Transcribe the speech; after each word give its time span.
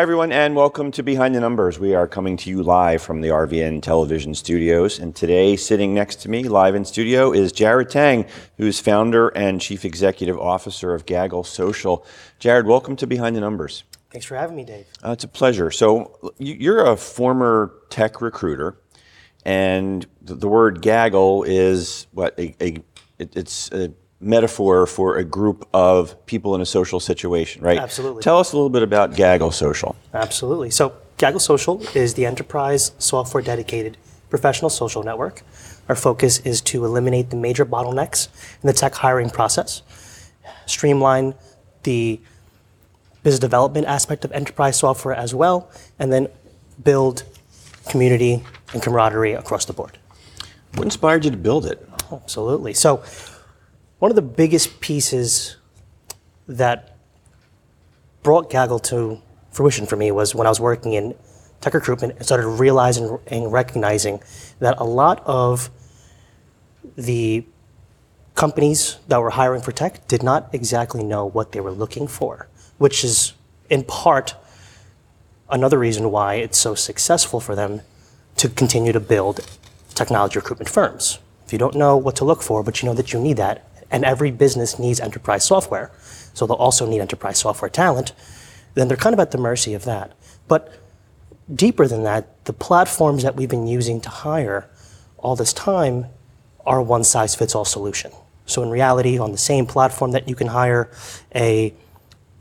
Hi, 0.00 0.02
everyone, 0.02 0.32
and 0.32 0.56
welcome 0.56 0.90
to 0.92 1.02
Behind 1.02 1.34
the 1.34 1.40
Numbers. 1.40 1.78
We 1.78 1.94
are 1.94 2.08
coming 2.08 2.38
to 2.38 2.48
you 2.48 2.62
live 2.62 3.02
from 3.02 3.20
the 3.20 3.28
RVN 3.28 3.82
Television 3.82 4.34
Studios. 4.34 4.98
And 4.98 5.14
today, 5.14 5.56
sitting 5.56 5.92
next 5.92 6.22
to 6.22 6.30
me, 6.30 6.44
live 6.44 6.74
in 6.74 6.86
studio, 6.86 7.32
is 7.32 7.52
Jared 7.52 7.90
Tang, 7.90 8.24
who's 8.56 8.80
founder 8.80 9.28
and 9.28 9.60
chief 9.60 9.84
executive 9.84 10.38
officer 10.38 10.94
of 10.94 11.04
Gaggle 11.04 11.44
Social. 11.44 12.06
Jared, 12.38 12.66
welcome 12.66 12.96
to 12.96 13.06
Behind 13.06 13.36
the 13.36 13.40
Numbers. 13.40 13.84
Thanks 14.10 14.24
for 14.24 14.36
having 14.36 14.56
me, 14.56 14.64
Dave. 14.64 14.86
Uh, 15.04 15.10
it's 15.10 15.24
a 15.24 15.28
pleasure. 15.28 15.70
So, 15.70 16.32
you- 16.38 16.56
you're 16.58 16.86
a 16.86 16.96
former 16.96 17.74
tech 17.90 18.22
recruiter, 18.22 18.78
and 19.44 20.06
the, 20.22 20.48
word 20.48 20.80
gaggle 20.80 21.42
is 21.42 22.06
what? 22.12 22.38
A, 22.38 22.54
a, 22.58 22.78
it, 23.18 23.36
it's 23.36 23.70
a 23.70 23.92
metaphor 24.20 24.86
for 24.86 25.16
a 25.16 25.24
group 25.24 25.66
of 25.72 26.26
people 26.26 26.54
in 26.54 26.60
a 26.60 26.66
social 26.66 27.00
situation, 27.00 27.62
right? 27.62 27.78
Absolutely. 27.78 28.22
Tell 28.22 28.38
us 28.38 28.52
a 28.52 28.56
little 28.56 28.70
bit 28.70 28.82
about 28.82 29.16
Gaggle 29.16 29.50
Social. 29.50 29.96
Absolutely. 30.12 30.70
So, 30.70 30.92
Gaggle 31.16 31.40
Social 31.40 31.82
is 31.94 32.14
the 32.14 32.26
enterprise 32.26 32.92
software 32.98 33.42
dedicated 33.42 33.96
professional 34.28 34.70
social 34.70 35.02
network. 35.02 35.42
Our 35.88 35.96
focus 35.96 36.38
is 36.40 36.60
to 36.62 36.84
eliminate 36.84 37.30
the 37.30 37.36
major 37.36 37.66
bottlenecks 37.66 38.28
in 38.62 38.66
the 38.66 38.72
tech 38.72 38.94
hiring 38.94 39.30
process, 39.30 39.82
streamline 40.66 41.34
the 41.82 42.20
business 43.22 43.40
development 43.40 43.86
aspect 43.86 44.24
of 44.24 44.32
enterprise 44.32 44.78
software 44.78 45.14
as 45.14 45.34
well, 45.34 45.70
and 45.98 46.12
then 46.12 46.28
build 46.82 47.24
community 47.88 48.42
and 48.72 48.82
camaraderie 48.82 49.32
across 49.32 49.64
the 49.64 49.72
board. 49.72 49.98
What 50.74 50.84
inspired 50.84 51.24
you 51.24 51.30
to 51.30 51.36
build 51.36 51.66
it? 51.66 51.86
Absolutely. 52.12 52.74
So, 52.74 53.02
one 54.00 54.10
of 54.10 54.16
the 54.16 54.22
biggest 54.22 54.80
pieces 54.80 55.56
that 56.48 56.96
brought 58.22 58.50
Gaggle 58.50 58.80
to 58.80 59.20
fruition 59.52 59.86
for 59.86 59.96
me 59.96 60.10
was 60.10 60.34
when 60.34 60.46
I 60.46 60.50
was 60.50 60.58
working 60.58 60.94
in 60.94 61.14
tech 61.60 61.74
recruitment 61.74 62.14
and 62.16 62.24
started 62.24 62.48
realizing 62.48 63.18
and 63.26 63.52
recognizing 63.52 64.20
that 64.58 64.78
a 64.78 64.84
lot 64.84 65.22
of 65.26 65.70
the 66.96 67.44
companies 68.34 68.96
that 69.08 69.20
were 69.20 69.30
hiring 69.30 69.60
for 69.60 69.70
tech 69.70 70.08
did 70.08 70.22
not 70.22 70.48
exactly 70.54 71.04
know 71.04 71.26
what 71.26 71.52
they 71.52 71.60
were 71.60 71.70
looking 71.70 72.08
for, 72.08 72.48
which 72.78 73.04
is 73.04 73.34
in 73.68 73.84
part 73.84 74.34
another 75.50 75.78
reason 75.78 76.10
why 76.10 76.36
it's 76.36 76.56
so 76.56 76.74
successful 76.74 77.38
for 77.38 77.54
them 77.54 77.82
to 78.36 78.48
continue 78.48 78.92
to 78.92 79.00
build 79.00 79.46
technology 79.94 80.38
recruitment 80.38 80.70
firms. 80.70 81.18
If 81.44 81.52
you 81.52 81.58
don't 81.58 81.74
know 81.74 81.98
what 81.98 82.16
to 82.16 82.24
look 82.24 82.42
for, 82.42 82.62
but 82.62 82.80
you 82.80 82.88
know 82.88 82.94
that 82.94 83.12
you 83.12 83.20
need 83.20 83.36
that, 83.36 83.66
and 83.90 84.04
every 84.04 84.30
business 84.30 84.78
needs 84.78 85.00
enterprise 85.00 85.44
software, 85.44 85.90
so 86.32 86.46
they'll 86.46 86.56
also 86.56 86.86
need 86.86 87.00
enterprise 87.00 87.38
software 87.38 87.68
talent, 87.68 88.12
then 88.74 88.88
they're 88.88 88.96
kind 88.96 89.14
of 89.14 89.20
at 89.20 89.30
the 89.30 89.38
mercy 89.38 89.74
of 89.74 89.84
that. 89.84 90.12
But 90.48 90.72
deeper 91.52 91.86
than 91.86 92.04
that, 92.04 92.44
the 92.44 92.52
platforms 92.52 93.22
that 93.22 93.36
we've 93.36 93.48
been 93.48 93.66
using 93.66 94.00
to 94.02 94.08
hire 94.08 94.68
all 95.18 95.36
this 95.36 95.52
time 95.52 96.06
are 96.64 96.80
one 96.80 97.04
size 97.04 97.34
fits 97.34 97.54
all 97.54 97.64
solution. 97.64 98.12
So 98.46 98.62
in 98.62 98.70
reality, 98.70 99.18
on 99.18 99.32
the 99.32 99.38
same 99.38 99.66
platform 99.66 100.12
that 100.12 100.28
you 100.28 100.34
can 100.34 100.48
hire 100.48 100.90
a 101.34 101.74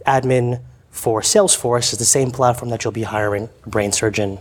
admin 0.06 0.62
for 0.90 1.22
Salesforce 1.22 1.94
is 1.94 2.00
the 2.00 2.06
same 2.06 2.32
platform 2.32 2.70
that 2.72 2.84
you'll 2.84 2.92
be 2.92 3.04
hiring 3.04 3.50
a 3.66 3.70
brain 3.70 3.92
surgeon, 3.92 4.40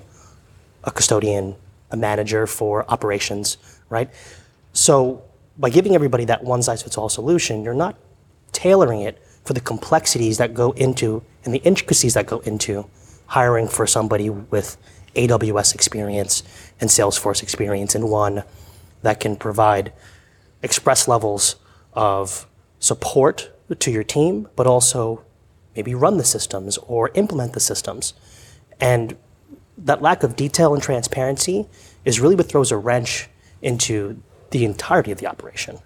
a 0.85 0.91
custodian, 0.91 1.55
a 1.91 1.97
manager 1.97 2.47
for 2.47 2.91
operations, 2.91 3.59
right? 3.91 4.11
So 4.73 5.23
by 5.59 5.71
giving 5.71 5.95
everybody 5.95 6.25
that 6.27 6.45
one 6.45 6.63
size 6.63 6.83
fits 6.83 6.97
all 6.97 7.09
solution, 7.09 7.65
you're 7.65 7.75
not 7.75 7.97
tailoring 8.53 9.01
it 9.01 9.21
for 9.45 9.53
the 9.53 9.61
complexities 9.61 10.39
that 10.39 10.55
go 10.55 10.73
into 10.73 11.23
and 11.45 11.53
the 11.53 11.59
intricacies 11.59 12.15
that 12.15 12.27
go 12.27 12.39
into 12.41 12.89
hiring 13.27 13.69
for 13.69 13.87
somebody 13.87 14.31
with 14.31 14.77
AWS 15.15 15.75
experience 15.75 16.43
and 16.81 16.89
Salesforce 16.89 17.43
experience 17.43 17.95
and 17.95 18.09
one 18.09 18.45
that 19.03 19.21
can 19.21 19.37
provide 19.37 19.93
express 20.63 21.09
levels 21.09 21.57
of 21.93 22.47
support 22.79 23.51
to 23.79 23.91
your 23.91 24.05
team, 24.05 24.49
but 24.57 24.67
also 24.67 25.25
maybe 25.75 25.95
run 25.95 26.19
the 26.19 26.25
systems 26.25 26.79
or 26.79 27.11
implement 27.15 27.53
the 27.53 27.61
systems. 27.61 28.15
And 28.81 29.17
that 29.77 30.03
lack 30.03 30.23
of 30.23 30.37
detail 30.37 30.75
and 30.75 30.83
transparency 30.83 31.67
is 32.05 32.21
really 32.21 32.35
what 32.35 32.49
throws 32.49 32.71
a 32.71 32.77
wrench 32.77 33.29
into 33.63 34.23
the 34.51 34.65
entirety 34.65 35.13
of 35.13 35.19
the 35.19 35.27
operation. 35.27 35.79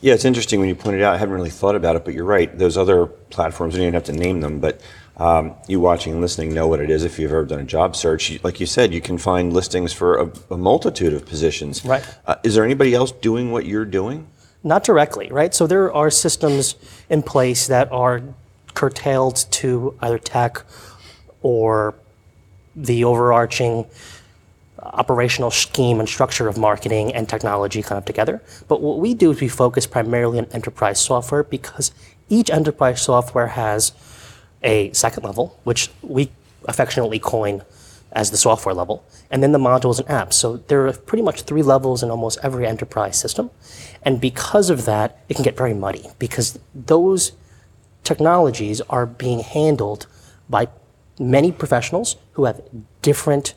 Yeah, 0.00 0.14
it's 0.14 0.24
interesting 0.24 0.60
when 0.60 0.68
you 0.68 0.74
pointed 0.74 1.02
out. 1.02 1.14
I 1.14 1.18
haven't 1.18 1.34
really 1.34 1.50
thought 1.50 1.74
about 1.74 1.96
it, 1.96 2.04
but 2.04 2.14
you're 2.14 2.24
right. 2.24 2.56
Those 2.56 2.76
other 2.76 3.06
platforms, 3.06 3.74
you 3.74 3.78
don't 3.78 3.88
even 3.88 3.94
have 3.94 4.04
to 4.04 4.12
name 4.12 4.40
them, 4.40 4.60
but 4.60 4.80
um, 5.16 5.54
you 5.66 5.80
watching 5.80 6.12
and 6.12 6.22
listening 6.22 6.54
know 6.54 6.68
what 6.68 6.80
it 6.80 6.90
is. 6.90 7.04
If 7.04 7.18
you've 7.18 7.30
ever 7.30 7.44
done 7.44 7.60
a 7.60 7.64
job 7.64 7.96
search, 7.96 8.42
like 8.44 8.60
you 8.60 8.66
said, 8.66 8.92
you 8.92 9.00
can 9.00 9.18
find 9.18 9.52
listings 9.52 9.92
for 9.92 10.16
a, 10.16 10.32
a 10.50 10.56
multitude 10.56 11.12
of 11.12 11.26
positions. 11.26 11.84
Right. 11.84 12.06
Uh, 12.26 12.36
is 12.44 12.54
there 12.54 12.64
anybody 12.64 12.94
else 12.94 13.12
doing 13.12 13.50
what 13.50 13.66
you're 13.66 13.84
doing? 13.84 14.28
Not 14.62 14.84
directly, 14.84 15.28
right? 15.30 15.54
So 15.54 15.66
there 15.66 15.92
are 15.92 16.10
systems 16.10 16.76
in 17.08 17.22
place 17.22 17.66
that 17.66 17.90
are 17.90 18.22
curtailed 18.74 19.46
to 19.50 19.96
either 20.00 20.18
tech 20.18 20.64
or 21.42 21.94
the 22.76 23.04
overarching 23.04 23.86
operational 24.82 25.50
scheme 25.50 25.98
and 25.98 26.08
structure 26.08 26.48
of 26.48 26.56
marketing 26.56 27.12
and 27.14 27.28
technology 27.28 27.82
kind 27.82 27.98
of 27.98 28.04
together. 28.04 28.42
But 28.68 28.80
what 28.80 28.98
we 28.98 29.14
do 29.14 29.30
is 29.30 29.40
we 29.40 29.48
focus 29.48 29.86
primarily 29.86 30.38
on 30.38 30.46
enterprise 30.46 31.00
software 31.00 31.42
because 31.42 31.92
each 32.28 32.50
enterprise 32.50 33.02
software 33.02 33.48
has 33.48 33.92
a 34.62 34.92
second 34.92 35.24
level, 35.24 35.58
which 35.64 35.90
we 36.02 36.30
affectionately 36.64 37.18
coin 37.18 37.62
as 38.12 38.30
the 38.30 38.36
software 38.36 38.74
level, 38.74 39.04
and 39.30 39.42
then 39.42 39.52
the 39.52 39.58
modules 39.58 39.98
and 39.98 40.08
apps. 40.08 40.34
So 40.34 40.56
there 40.56 40.86
are 40.86 40.92
pretty 40.92 41.22
much 41.22 41.42
three 41.42 41.62
levels 41.62 42.02
in 42.02 42.10
almost 42.10 42.38
every 42.42 42.66
enterprise 42.66 43.18
system. 43.18 43.50
And 44.02 44.20
because 44.20 44.70
of 44.70 44.86
that, 44.86 45.18
it 45.28 45.34
can 45.34 45.44
get 45.44 45.56
very 45.56 45.74
muddy 45.74 46.08
because 46.18 46.58
those 46.74 47.32
technologies 48.04 48.80
are 48.82 49.04
being 49.04 49.40
handled 49.40 50.06
by 50.48 50.68
many 51.18 51.52
professionals 51.52 52.16
who 52.32 52.44
have 52.46 52.62
different 53.02 53.54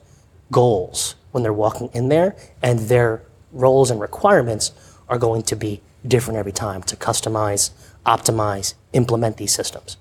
goals 0.51 1.15
when 1.31 1.43
they're 1.43 1.53
walking 1.53 1.89
in 1.93 2.09
there, 2.09 2.35
and 2.61 2.79
their 2.79 3.23
roles 3.51 3.89
and 3.89 3.99
requirements 3.99 4.71
are 5.07 5.17
going 5.17 5.41
to 5.43 5.55
be 5.55 5.81
different 6.05 6.37
every 6.37 6.51
time 6.51 6.83
to 6.83 6.95
customize, 6.95 7.71
optimize, 8.05 8.73
implement 8.93 9.37
these 9.37 9.53
systems. 9.53 9.97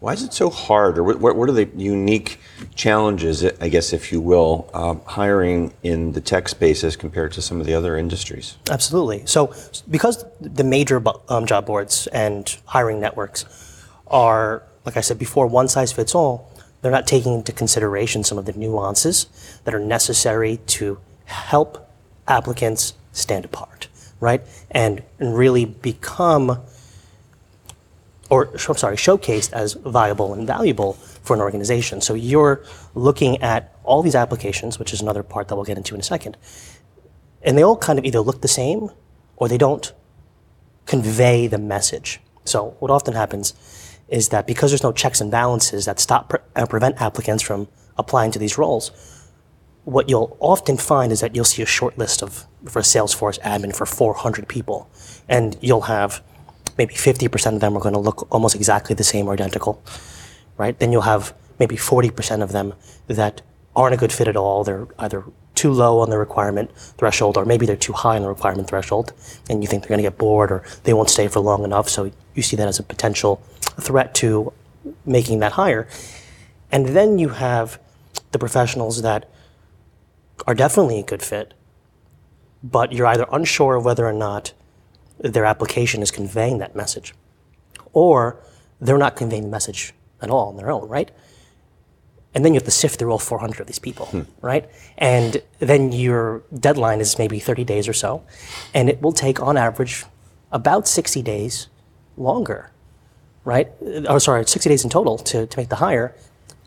Why 0.00 0.12
is 0.12 0.22
it 0.22 0.32
so 0.32 0.48
hard, 0.48 0.96
or 0.96 1.02
what, 1.02 1.34
what 1.34 1.48
are 1.48 1.52
the 1.52 1.68
unique 1.76 2.38
challenges, 2.76 3.44
I 3.44 3.68
guess, 3.68 3.92
if 3.92 4.12
you 4.12 4.20
will, 4.20 4.70
um, 4.72 5.00
hiring 5.04 5.74
in 5.82 6.12
the 6.12 6.20
tech 6.20 6.48
space 6.48 6.84
as 6.84 6.94
compared 6.94 7.32
to 7.32 7.42
some 7.42 7.60
of 7.60 7.66
the 7.66 7.74
other 7.74 7.96
industries? 7.96 8.58
Absolutely. 8.70 9.26
So, 9.26 9.52
because 9.90 10.24
the 10.40 10.62
major 10.62 11.02
um, 11.28 11.46
job 11.46 11.66
boards 11.66 12.06
and 12.08 12.56
hiring 12.66 13.00
networks 13.00 13.44
are, 14.06 14.62
like 14.84 14.96
I 14.96 15.00
said 15.00 15.18
before, 15.18 15.48
one 15.48 15.66
size 15.66 15.90
fits 15.90 16.14
all, 16.14 16.52
they're 16.80 16.92
not 16.92 17.06
taking 17.06 17.34
into 17.34 17.52
consideration 17.52 18.24
some 18.24 18.38
of 18.38 18.44
the 18.44 18.52
nuances 18.52 19.26
that 19.64 19.74
are 19.74 19.80
necessary 19.80 20.58
to 20.66 20.98
help 21.24 21.90
applicants 22.26 22.94
stand 23.12 23.44
apart, 23.44 23.88
right? 24.20 24.42
And, 24.70 25.02
and 25.18 25.36
really 25.36 25.64
become, 25.64 26.60
or 28.30 28.50
I'm 28.54 28.76
sorry, 28.76 28.96
showcased 28.96 29.52
as 29.52 29.74
viable 29.74 30.32
and 30.34 30.46
valuable 30.46 30.92
for 30.92 31.34
an 31.34 31.40
organization. 31.40 32.00
So 32.00 32.14
you're 32.14 32.62
looking 32.94 33.42
at 33.42 33.74
all 33.82 34.02
these 34.02 34.14
applications, 34.14 34.78
which 34.78 34.92
is 34.92 35.00
another 35.00 35.22
part 35.22 35.48
that 35.48 35.56
we'll 35.56 35.64
get 35.64 35.78
into 35.78 35.94
in 35.94 36.00
a 36.00 36.04
second, 36.04 36.36
and 37.42 37.56
they 37.56 37.62
all 37.62 37.76
kind 37.76 37.98
of 37.98 38.04
either 38.04 38.20
look 38.20 38.40
the 38.40 38.48
same 38.48 38.90
or 39.36 39.48
they 39.48 39.58
don't 39.58 39.92
convey 40.86 41.46
the 41.46 41.58
message. 41.58 42.20
So 42.44 42.76
what 42.78 42.90
often 42.90 43.14
happens 43.14 43.54
is 44.08 44.30
that 44.30 44.46
because 44.46 44.70
there's 44.70 44.82
no 44.82 44.92
checks 44.92 45.20
and 45.20 45.30
balances 45.30 45.84
that 45.84 46.00
stop 46.00 46.30
pre- 46.30 46.40
uh, 46.56 46.66
prevent 46.66 47.00
applicants 47.00 47.42
from 47.42 47.68
applying 47.96 48.30
to 48.30 48.38
these 48.38 48.56
roles, 48.56 48.90
what 49.84 50.08
you'll 50.08 50.36
often 50.40 50.76
find 50.76 51.12
is 51.12 51.20
that 51.20 51.34
you'll 51.34 51.44
see 51.44 51.62
a 51.62 51.66
short 51.66 51.96
list 51.98 52.22
of 52.22 52.46
for 52.66 52.80
a 52.80 52.82
Salesforce 52.82 53.38
admin 53.40 53.74
for 53.74 53.86
400 53.86 54.48
people, 54.48 54.90
and 55.28 55.56
you'll 55.60 55.82
have 55.82 56.22
maybe 56.76 56.94
50% 56.94 57.54
of 57.54 57.60
them 57.60 57.76
are 57.76 57.80
going 57.80 57.94
to 57.94 58.00
look 58.00 58.26
almost 58.30 58.54
exactly 58.54 58.94
the 58.94 59.04
same 59.04 59.26
or 59.26 59.32
identical, 59.32 59.82
right? 60.56 60.78
Then 60.78 60.92
you'll 60.92 61.02
have 61.02 61.34
maybe 61.58 61.76
40% 61.76 62.42
of 62.42 62.52
them 62.52 62.74
that 63.08 63.42
aren't 63.74 63.94
a 63.94 63.96
good 63.96 64.12
fit 64.12 64.28
at 64.28 64.36
all. 64.36 64.62
They're 64.64 64.86
either 64.98 65.24
too 65.54 65.72
low 65.72 65.98
on 66.00 66.10
the 66.10 66.18
requirement 66.18 66.70
threshold, 66.98 67.36
or 67.36 67.44
maybe 67.44 67.66
they're 67.66 67.76
too 67.76 67.92
high 67.92 68.16
on 68.16 68.22
the 68.22 68.28
requirement 68.28 68.68
threshold, 68.68 69.12
and 69.50 69.62
you 69.62 69.68
think 69.68 69.82
they're 69.82 69.88
going 69.88 69.98
to 69.98 70.08
get 70.08 70.18
bored 70.18 70.52
or 70.52 70.62
they 70.84 70.92
won't 70.92 71.10
stay 71.10 71.26
for 71.28 71.40
long 71.40 71.64
enough. 71.64 71.88
So 71.88 72.12
you 72.34 72.42
see 72.42 72.56
that 72.56 72.68
as 72.68 72.78
a 72.78 72.82
potential 72.82 73.42
threat 73.80 74.14
to 74.16 74.52
making 75.04 75.40
that 75.40 75.52
hire. 75.52 75.88
And 76.70 76.88
then 76.88 77.18
you 77.18 77.30
have 77.30 77.80
the 78.32 78.38
professionals 78.38 79.02
that 79.02 79.30
are 80.46 80.54
definitely 80.54 81.00
a 81.00 81.02
good 81.02 81.22
fit, 81.22 81.54
but 82.62 82.92
you're 82.92 83.06
either 83.06 83.26
unsure 83.32 83.76
of 83.76 83.84
whether 83.84 84.06
or 84.06 84.12
not 84.12 84.52
their 85.18 85.44
application 85.44 86.02
is 86.02 86.10
conveying 86.10 86.58
that 86.58 86.76
message, 86.76 87.14
or 87.92 88.40
they're 88.80 88.98
not 88.98 89.16
conveying 89.16 89.42
the 89.42 89.48
message 89.48 89.92
at 90.20 90.30
all 90.30 90.48
on 90.48 90.56
their 90.56 90.70
own, 90.70 90.88
right? 90.88 91.10
and 92.34 92.44
then 92.44 92.54
you 92.54 92.58
have 92.58 92.64
to 92.64 92.70
sift 92.70 92.98
through 92.98 93.10
all 93.10 93.18
400 93.18 93.60
of 93.60 93.66
these 93.66 93.78
people, 93.78 94.06
hmm. 94.06 94.22
right? 94.40 94.68
And 94.96 95.42
then 95.58 95.92
your 95.92 96.44
deadline 96.58 97.00
is 97.00 97.18
maybe 97.18 97.38
30 97.38 97.64
days 97.64 97.88
or 97.88 97.92
so, 97.92 98.22
and 98.74 98.88
it 98.88 99.00
will 99.02 99.12
take 99.12 99.40
on 99.40 99.56
average 99.56 100.04
about 100.52 100.86
60 100.86 101.22
days 101.22 101.68
longer, 102.16 102.70
right? 103.48 103.72
Oh, 104.06 104.18
sorry, 104.18 104.44
60 104.44 104.68
days 104.68 104.84
in 104.84 104.90
total 104.90 105.16
to, 105.16 105.46
to 105.46 105.58
make 105.58 105.70
the 105.70 105.76
hire, 105.76 106.14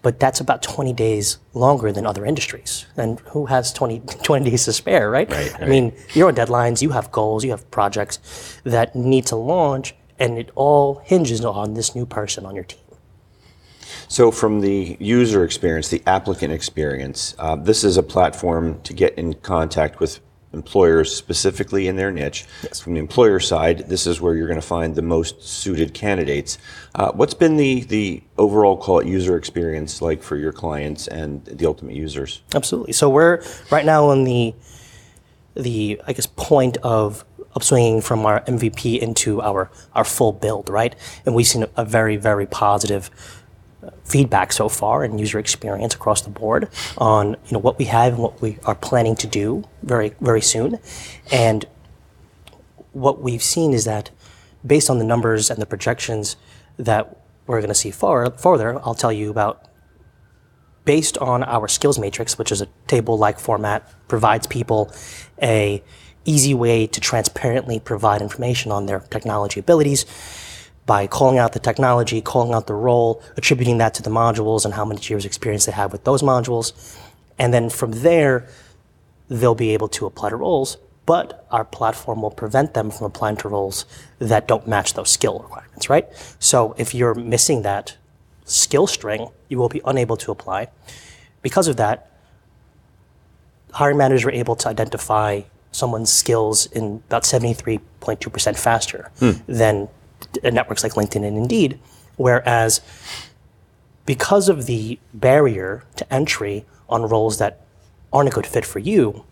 but 0.02 0.20
that's 0.20 0.40
about 0.40 0.64
20 0.64 0.94
days 0.94 1.38
longer 1.54 1.92
than 1.92 2.08
other 2.08 2.26
industries. 2.26 2.88
And 2.98 3.20
who 3.20 3.46
has 3.46 3.72
20, 3.72 4.00
20 4.24 4.50
days 4.50 4.66
to 4.66 4.74
spare, 4.74 5.12
right? 5.12 5.30
Right, 5.30 5.62
I 5.62 5.66
mean, 5.66 5.94
you're 6.16 6.28
on 6.28 6.36
deadlines, 6.36 6.82
you 6.82 6.90
have 6.90 7.12
goals, 7.12 7.46
you 7.46 7.52
have 7.52 7.70
projects 7.70 8.60
that 8.64 8.96
need 8.96 9.28
to 9.28 9.36
launch, 9.36 9.94
and 10.18 10.40
it 10.40 10.50
all 10.56 11.04
hinges 11.06 11.46
on 11.46 11.76
this 11.76 11.94
new 11.96 12.08
person 12.08 12.48
on 12.48 12.56
your 12.56 12.64
team. 12.64 12.80
So, 14.08 14.32
from 14.32 14.62
the 14.62 14.98
user 15.00 15.44
experience, 15.44 15.90
the 15.90 16.02
applicant 16.08 16.52
experience, 16.52 17.36
uh, 17.38 17.56
this 17.56 17.84
is 17.84 17.96
a 17.96 18.04
platform 18.04 18.82
to 18.82 18.94
get 18.94 19.14
in 19.20 19.36
contact 19.36 20.00
with 20.00 20.20
employers 20.54 21.16
specifically 21.16 21.88
in 21.88 21.96
their 21.96 22.12
niche. 22.12 22.46
From 22.82 22.94
the 22.94 23.00
employer 23.00 23.40
side, 23.40 23.90
this 23.90 24.06
is 24.06 24.20
where 24.20 24.36
you're 24.36 24.48
going 24.48 24.60
to 24.60 24.66
find 24.66 24.96
the 24.96 25.02
most 25.02 25.44
suited 25.44 25.94
candidates. 25.94 26.58
Uh, 26.96 27.12
what's 27.14 27.34
been 27.34 27.58
the 27.58 27.82
the 27.84 28.24
overall 28.38 28.78
call 28.78 29.00
it 29.00 29.08
user 29.08 29.38
experience 29.38 30.02
like 30.02 30.22
for 30.22 30.36
your 30.36 30.52
clients 30.52 31.08
and 31.08 31.46
the 31.46 31.66
ultimate 31.66 31.96
users? 31.96 32.42
Absolutely. 32.54 32.94
So 32.94 33.10
we're 33.10 33.44
right 33.72 33.86
now 33.86 34.06
on 34.06 34.24
the 34.24 34.54
the 35.56 36.02
I 36.08 36.14
guess 36.14 36.28
point 36.28 36.78
of 36.78 37.26
upswinging 37.56 38.04
from 38.04 38.26
our 38.26 38.42
MVP 38.42 39.00
into 39.00 39.42
our 39.42 39.70
our 39.94 40.04
full 40.04 40.32
build, 40.32 40.70
right? 40.70 40.96
And 41.26 41.36
we've 41.36 41.48
seen 41.48 41.66
a, 41.76 41.86
very 41.86 42.18
very 42.18 42.46
positive 42.46 43.10
feedback 44.04 44.52
so 44.52 44.70
far 44.70 45.04
and 45.04 45.20
user 45.20 45.40
experience 45.40 45.96
across 45.96 46.22
the 46.22 46.30
board 46.30 46.70
on 46.98 47.32
you 47.46 47.52
know 47.52 47.60
what 47.60 47.80
we 47.80 47.86
have 47.86 48.14
and 48.14 48.22
what 48.22 48.42
we 48.42 48.58
are 48.66 48.76
planning 48.76 49.16
to 49.16 49.28
do 49.28 49.64
very 49.84 50.14
very 50.22 50.42
soon, 50.42 50.78
and 51.32 51.66
what 52.94 53.22
we've 53.22 53.44
seen 53.44 53.74
is 53.74 53.86
that 53.86 54.12
based 54.66 54.90
on 54.90 55.00
the 55.00 55.06
numbers 55.06 55.50
and 55.50 55.62
the 55.62 55.66
projections 55.66 56.36
that 56.78 57.18
we're 57.48 57.60
going 57.60 57.70
to 57.70 57.76
see 57.76 57.92
far 57.92 58.30
further, 58.32 58.80
I'll 58.86 58.96
tell 58.96 59.12
you 59.12 59.30
about 59.32 59.68
based 60.86 61.18
on 61.18 61.44
our 61.44 61.68
skills 61.68 62.00
matrix, 62.00 62.38
which 62.38 62.52
is 62.52 62.62
a 62.62 62.68
table-like 62.88 63.40
format, 63.40 63.88
provides 64.08 64.48
people 64.48 64.92
a 65.42 65.84
easy 66.26 66.54
way 66.54 66.88
to 66.88 67.00
transparently 67.00 67.80
provide 67.80 68.22
information 68.22 68.72
on 68.72 68.86
their 68.86 69.00
technology 69.00 69.60
abilities 69.60 70.06
by 70.86 71.08
calling 71.08 71.38
out 71.38 71.54
the 71.54 71.60
technology, 71.60 72.22
calling 72.22 72.54
out 72.54 72.68
the 72.68 72.74
role, 72.74 73.22
attributing 73.38 73.78
that 73.78 73.94
to 73.94 74.04
the 74.04 74.10
modules 74.10 74.66
and 74.66 74.74
how 74.74 74.86
many 74.86 75.02
years 75.04 75.26
experience 75.26 75.66
they 75.66 75.72
have 75.72 75.92
with 75.92 76.04
those 76.04 76.22
modules. 76.22 76.98
And 77.38 77.54
then 77.54 77.70
from 77.70 77.92
there, 77.92 78.48
they'll 79.30 79.56
be 79.56 79.72
able 79.72 79.88
to 79.90 80.06
apply 80.06 80.30
to 80.30 80.36
roles, 80.36 80.78
but 81.06 81.48
our 81.52 81.64
platform 81.64 82.22
will 82.22 82.32
prevent 82.32 82.74
them 82.74 82.92
from 82.92 83.08
applying 83.08 83.38
to 83.38 83.48
roles 83.48 83.86
that 84.20 84.48
don't 84.48 84.68
match 84.68 84.94
those 84.94 85.10
skill 85.10 85.40
requirements, 85.40 85.90
right? 85.90 86.08
So 86.40 86.76
if 86.78 86.94
you're 86.94 87.16
missing 87.16 87.62
that 87.62 87.98
skill 88.46 88.88
string, 88.88 89.30
you 89.50 89.58
will 89.58 89.70
be 89.70 89.82
unable 89.86 90.18
to 90.18 90.32
apply. 90.32 90.68
Because 91.42 91.68
of 91.68 91.78
that, 91.78 92.12
hiring 93.72 93.98
managers 93.98 94.26
are 94.26 94.32
able 94.32 94.56
to 94.58 94.68
identify 94.68 95.42
someone's 95.72 96.12
skills 96.12 96.66
in 96.68 97.02
about 97.08 97.24
73.2% 97.24 98.60
faster 98.60 99.10
hmm. 99.20 99.32
than 99.48 99.86
d- 99.86 99.92
networks 100.44 100.84
like 100.84 100.94
LinkedIn 100.94 101.26
and 101.26 101.38
Indeed. 101.38 101.80
Whereas 102.18 102.82
because 104.06 104.50
of 104.50 104.66
the 104.66 105.00
barrier 105.14 105.84
to 105.96 106.14
entry 106.14 106.66
on 106.90 107.04
roles 107.04 107.38
that 107.40 107.62
aren't 108.12 108.30
a 108.30 108.32
good 108.32 108.46
fit 108.46 108.66
for 108.66 108.80
you, 108.80 109.24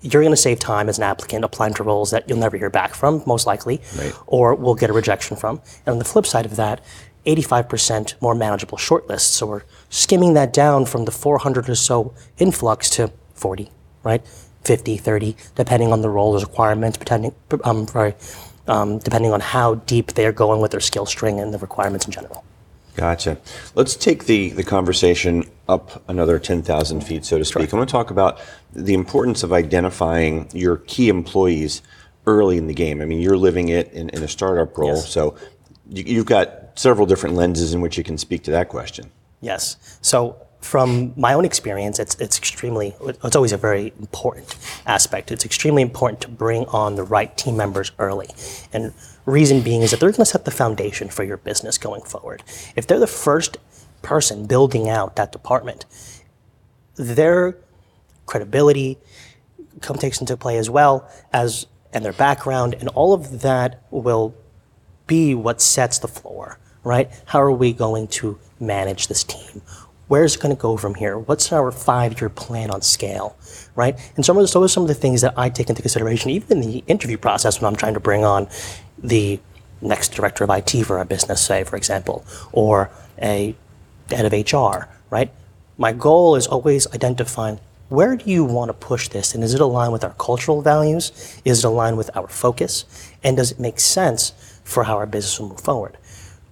you're 0.00 0.22
going 0.22 0.32
to 0.32 0.36
save 0.36 0.58
time 0.58 0.88
as 0.88 0.98
an 0.98 1.04
applicant 1.04 1.44
applying 1.44 1.74
to 1.74 1.82
roles 1.82 2.10
that 2.10 2.28
you'll 2.28 2.38
never 2.38 2.56
hear 2.56 2.70
back 2.70 2.94
from, 2.94 3.22
most 3.26 3.46
likely, 3.46 3.80
Right. 3.96 4.12
or 4.26 4.54
will 4.54 4.74
get 4.74 4.90
a 4.90 4.92
rejection 4.92 5.36
from. 5.36 5.60
And 5.86 5.94
on 5.94 5.98
the 5.98 6.04
flip 6.04 6.26
side 6.26 6.44
of 6.44 6.56
that, 6.56 6.80
85% 7.24 8.14
more 8.20 8.34
manageable 8.34 8.78
shortlists. 8.78 9.20
So 9.20 9.46
we're 9.46 9.62
skimming 9.90 10.34
that 10.34 10.52
down 10.52 10.86
from 10.86 11.04
the 11.04 11.12
400 11.12 11.68
or 11.68 11.74
so 11.76 12.12
influx 12.38 12.90
to 12.90 13.12
40, 13.34 13.70
right? 14.02 14.22
50, 14.64 14.96
30, 14.96 15.36
depending 15.54 15.92
on 15.92 16.02
the 16.02 16.08
roles 16.10 16.42
requirements, 16.44 16.98
depending, 16.98 17.32
um, 17.64 17.86
sorry, 17.86 18.14
Um, 18.72 18.98
depending 19.00 19.34
on 19.34 19.40
how 19.40 19.74
deep 19.74 20.12
they're 20.14 20.32
going 20.32 20.62
with 20.62 20.70
their 20.70 20.80
skill 20.80 21.04
string 21.04 21.38
and 21.40 21.52
the 21.52 21.58
requirements 21.58 22.06
in 22.06 22.12
general. 22.12 22.42
Gotcha. 22.96 23.36
Let's 23.74 23.94
take 23.96 24.24
the, 24.24 24.48
the 24.50 24.64
conversation 24.64 25.44
up 25.68 26.02
another 26.08 26.38
10,000 26.38 27.02
feet, 27.02 27.26
so 27.26 27.36
to 27.36 27.44
speak. 27.44 27.72
I 27.72 27.76
want 27.76 27.86
to 27.86 27.92
talk 27.92 28.10
about 28.10 28.40
the 28.72 28.94
importance 28.94 29.42
of 29.42 29.52
identifying 29.52 30.48
your 30.54 30.78
key 30.78 31.10
employees 31.10 31.82
early 32.26 32.56
in 32.56 32.66
the 32.66 32.72
game. 32.72 33.02
I 33.02 33.04
mean, 33.04 33.20
you're 33.20 33.36
living 33.36 33.68
it 33.68 33.92
in, 33.92 34.08
in 34.08 34.22
a 34.22 34.28
startup 34.28 34.78
role, 34.78 34.94
Yes. 34.94 35.08
so 35.10 35.36
you, 35.90 36.04
you've 36.06 36.26
got 36.26 36.78
several 36.78 37.06
different 37.06 37.34
lenses 37.36 37.74
in 37.74 37.82
which 37.82 37.98
you 37.98 38.04
can 38.04 38.16
speak 38.16 38.42
to 38.44 38.50
that 38.52 38.70
question. 38.70 39.10
Yes. 39.42 39.98
So 40.00 40.36
from 40.62 41.12
my 41.16 41.34
own 41.34 41.44
experience, 41.44 41.98
it's 41.98 42.14
it's 42.16 42.38
extremely 42.38 42.94
it's 43.02 43.36
always 43.36 43.52
a 43.52 43.56
very 43.56 43.92
important 43.98 44.56
aspect. 44.86 45.30
It's 45.30 45.44
extremely 45.44 45.82
important 45.82 46.20
to 46.22 46.28
bring 46.28 46.64
on 46.66 46.94
the 46.94 47.02
right 47.02 47.36
team 47.36 47.56
members 47.56 47.92
early. 47.98 48.28
And 48.72 48.94
reason 49.26 49.60
being 49.60 49.82
is 49.82 49.90
that 49.90 50.00
they're 50.00 50.10
going 50.10 50.18
to 50.18 50.24
set 50.24 50.44
the 50.44 50.50
foundation 50.50 51.08
for 51.08 51.24
your 51.24 51.36
business 51.36 51.78
going 51.78 52.02
forward. 52.02 52.42
If 52.76 52.86
they're 52.86 52.98
the 53.00 53.06
first 53.06 53.58
person 54.02 54.46
building 54.46 54.88
out 54.88 55.16
that 55.16 55.32
department, 55.32 55.84
their 56.94 57.56
credibility 58.26 58.98
come 59.80 59.96
takes 59.96 60.20
into 60.20 60.36
play 60.36 60.56
as 60.58 60.70
well 60.70 61.08
as 61.32 61.66
and 61.92 62.04
their 62.04 62.12
background 62.12 62.74
and 62.78 62.88
all 62.90 63.12
of 63.12 63.42
that 63.42 63.82
will 63.90 64.34
be 65.06 65.34
what 65.34 65.60
sets 65.60 65.98
the 65.98 66.08
floor, 66.08 66.58
right? 66.84 67.10
How 67.26 67.42
are 67.42 67.52
we 67.52 67.72
going 67.72 68.08
to 68.08 68.38
manage 68.60 69.08
this 69.08 69.24
team? 69.24 69.60
Where's 70.12 70.36
it 70.36 70.42
going 70.42 70.54
to 70.54 70.60
go 70.60 70.76
from 70.76 70.96
here? 70.96 71.18
What's 71.18 71.50
our 71.54 71.70
five-year 71.70 72.28
plan 72.28 72.70
on 72.70 72.82
scale, 72.82 73.34
right? 73.74 73.98
And 74.14 74.26
some 74.26 74.36
of 74.36 74.46
those, 74.46 74.70
some 74.70 74.82
of 74.82 74.88
the 74.88 74.94
things 74.94 75.22
that 75.22 75.32
I 75.38 75.48
take 75.48 75.70
into 75.70 75.80
consideration, 75.80 76.28
even 76.28 76.58
in 76.58 76.70
the 76.70 76.84
interview 76.86 77.16
process 77.16 77.62
when 77.62 77.72
I'm 77.72 77.76
trying 77.76 77.94
to 77.94 78.00
bring 78.00 78.22
on 78.22 78.46
the 78.98 79.40
next 79.80 80.12
director 80.12 80.44
of 80.44 80.50
IT 80.50 80.84
for 80.84 80.98
our 80.98 81.06
business, 81.06 81.40
say, 81.40 81.64
for 81.64 81.76
example, 81.76 82.26
or 82.52 82.90
a 83.22 83.56
head 84.10 84.26
of 84.26 84.34
HR, 84.34 84.86
right? 85.08 85.32
My 85.78 85.92
goal 85.92 86.36
is 86.36 86.46
always 86.46 86.86
identifying 86.88 87.58
where 87.88 88.14
do 88.14 88.30
you 88.30 88.44
want 88.44 88.68
to 88.68 88.74
push 88.74 89.08
this 89.08 89.34
and 89.34 89.42
is 89.42 89.54
it 89.54 89.62
aligned 89.62 89.94
with 89.94 90.04
our 90.04 90.14
cultural 90.18 90.60
values? 90.60 91.40
Is 91.46 91.64
it 91.64 91.66
aligned 91.66 91.96
with 91.96 92.14
our 92.14 92.28
focus? 92.28 92.84
And 93.24 93.38
does 93.38 93.52
it 93.52 93.58
make 93.58 93.80
sense 93.80 94.60
for 94.62 94.84
how 94.84 94.98
our 94.98 95.06
business 95.06 95.40
will 95.40 95.48
move 95.48 95.60
forward? 95.60 95.96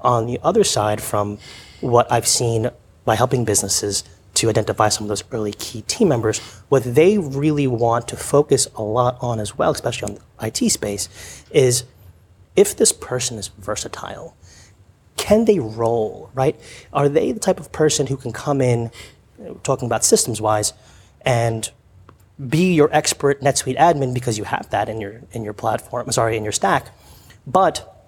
On 0.00 0.24
the 0.24 0.40
other 0.42 0.64
side, 0.64 1.02
from 1.02 1.36
what 1.82 2.10
I've 2.10 2.26
seen 2.26 2.70
by 3.04 3.16
helping 3.16 3.44
businesses 3.44 4.04
to 4.34 4.48
identify 4.48 4.88
some 4.88 5.04
of 5.04 5.08
those 5.08 5.24
early 5.32 5.52
key 5.52 5.82
team 5.82 6.08
members, 6.08 6.38
what 6.68 6.82
they 6.84 7.18
really 7.18 7.66
want 7.66 8.08
to 8.08 8.16
focus 8.16 8.68
a 8.76 8.82
lot 8.82 9.18
on 9.20 9.40
as 9.40 9.58
well, 9.58 9.70
especially 9.70 10.14
on 10.14 10.18
the 10.40 10.46
IT 10.46 10.70
space, 10.70 11.44
is 11.50 11.84
if 12.56 12.76
this 12.76 12.92
person 12.92 13.38
is 13.38 13.48
versatile, 13.48 14.36
can 15.16 15.44
they 15.44 15.58
roll, 15.58 16.30
right? 16.34 16.58
Are 16.92 17.08
they 17.08 17.32
the 17.32 17.40
type 17.40 17.60
of 17.60 17.72
person 17.72 18.06
who 18.06 18.16
can 18.16 18.32
come 18.32 18.60
in, 18.60 18.90
talking 19.62 19.86
about 19.86 20.04
systems 20.04 20.40
wise, 20.40 20.72
and 21.22 21.70
be 22.48 22.72
your 22.72 22.88
expert 22.92 23.40
NetSuite 23.42 23.76
admin 23.76 24.14
because 24.14 24.38
you 24.38 24.44
have 24.44 24.70
that 24.70 24.88
in 24.88 25.00
your 25.00 25.20
in 25.32 25.44
your 25.44 25.52
platform, 25.52 26.10
sorry, 26.10 26.36
in 26.36 26.42
your 26.42 26.52
stack, 26.52 26.94
but 27.46 27.99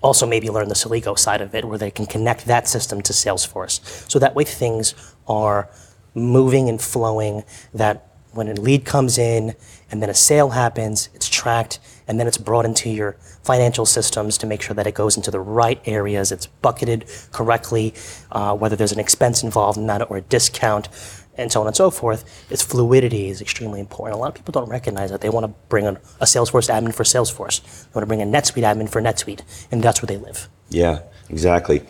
also 0.00 0.26
maybe 0.26 0.48
learn 0.48 0.68
the 0.68 0.74
Celigo 0.74 1.18
side 1.18 1.40
of 1.40 1.54
it 1.54 1.64
where 1.64 1.78
they 1.78 1.90
can 1.90 2.06
connect 2.06 2.46
that 2.46 2.68
system 2.68 3.02
to 3.02 3.12
Salesforce. 3.12 3.80
So 4.10 4.18
that 4.18 4.34
way 4.34 4.44
things 4.44 4.94
are 5.28 5.68
moving 6.14 6.68
and 6.68 6.80
flowing 6.80 7.44
that 7.74 8.08
when 8.32 8.48
a 8.48 8.54
lead 8.54 8.84
comes 8.84 9.18
in 9.18 9.54
and 9.90 10.02
then 10.02 10.08
a 10.08 10.14
sale 10.14 10.50
happens, 10.50 11.10
it's 11.14 11.28
tracked 11.28 11.78
and 12.08 12.18
then 12.18 12.26
it's 12.26 12.38
brought 12.38 12.64
into 12.64 12.88
your 12.88 13.12
financial 13.42 13.84
systems 13.84 14.38
to 14.38 14.46
make 14.46 14.62
sure 14.62 14.74
that 14.74 14.86
it 14.86 14.94
goes 14.94 15.16
into 15.16 15.30
the 15.30 15.40
right 15.40 15.80
areas, 15.84 16.32
it's 16.32 16.46
bucketed 16.46 17.04
correctly, 17.30 17.94
uh, 18.30 18.56
whether 18.56 18.74
there's 18.74 18.92
an 18.92 19.00
expense 19.00 19.42
involved 19.42 19.78
in 19.78 19.86
that 19.86 20.10
or 20.10 20.16
a 20.16 20.20
discount, 20.22 20.88
and 21.36 21.50
so 21.50 21.60
on 21.60 21.66
and 21.66 21.76
so 21.76 21.90
forth. 21.90 22.24
Its 22.50 22.62
fluidity 22.62 23.28
is 23.28 23.40
extremely 23.40 23.80
important. 23.80 24.16
A 24.16 24.20
lot 24.20 24.28
of 24.28 24.34
people 24.34 24.52
don't 24.52 24.68
recognize 24.68 25.10
that. 25.10 25.20
They 25.20 25.30
want 25.30 25.46
to 25.46 25.52
bring 25.68 25.86
a, 25.86 25.92
a 26.20 26.24
Salesforce 26.24 26.68
admin 26.68 26.94
for 26.94 27.04
Salesforce. 27.04 27.62
They 27.62 27.90
want 27.94 28.02
to 28.02 28.06
bring 28.06 28.22
a 28.22 28.26
NetSuite 28.26 28.62
admin 28.62 28.88
for 28.88 29.00
NetSuite, 29.00 29.42
and 29.70 29.82
that's 29.82 30.02
where 30.02 30.06
they 30.06 30.18
live. 30.18 30.48
Yeah, 30.68 31.00
exactly. 31.28 31.82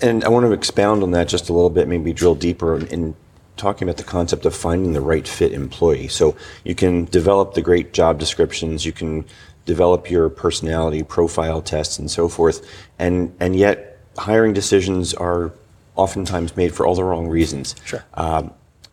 And 0.00 0.24
I 0.24 0.28
want 0.28 0.46
to 0.46 0.52
expound 0.52 1.02
on 1.02 1.12
that 1.12 1.28
just 1.28 1.48
a 1.48 1.52
little 1.52 1.70
bit, 1.70 1.86
maybe 1.86 2.12
drill 2.12 2.34
deeper 2.34 2.76
in, 2.76 2.86
in 2.88 3.16
talking 3.56 3.86
about 3.86 3.98
the 3.98 4.04
concept 4.04 4.44
of 4.46 4.54
finding 4.54 4.92
the 4.92 5.00
right 5.00 5.26
fit 5.28 5.52
employee. 5.52 6.08
So 6.08 6.36
you 6.64 6.74
can 6.74 7.04
develop 7.06 7.54
the 7.54 7.62
great 7.62 7.92
job 7.92 8.18
descriptions, 8.18 8.84
you 8.84 8.92
can 8.92 9.24
develop 9.64 10.10
your 10.10 10.28
personality 10.28 11.02
profile 11.02 11.62
tests 11.62 11.98
and 11.98 12.10
so 12.10 12.28
forth, 12.28 12.66
and 12.98 13.34
and 13.38 13.54
yet 13.54 14.00
hiring 14.18 14.52
decisions 14.52 15.14
are 15.14 15.52
oftentimes 15.94 16.56
made 16.56 16.74
for 16.74 16.86
all 16.86 16.94
the 16.94 17.04
wrong 17.04 17.28
reasons. 17.28 17.76
Sure. 17.84 18.04
Um, 18.14 18.52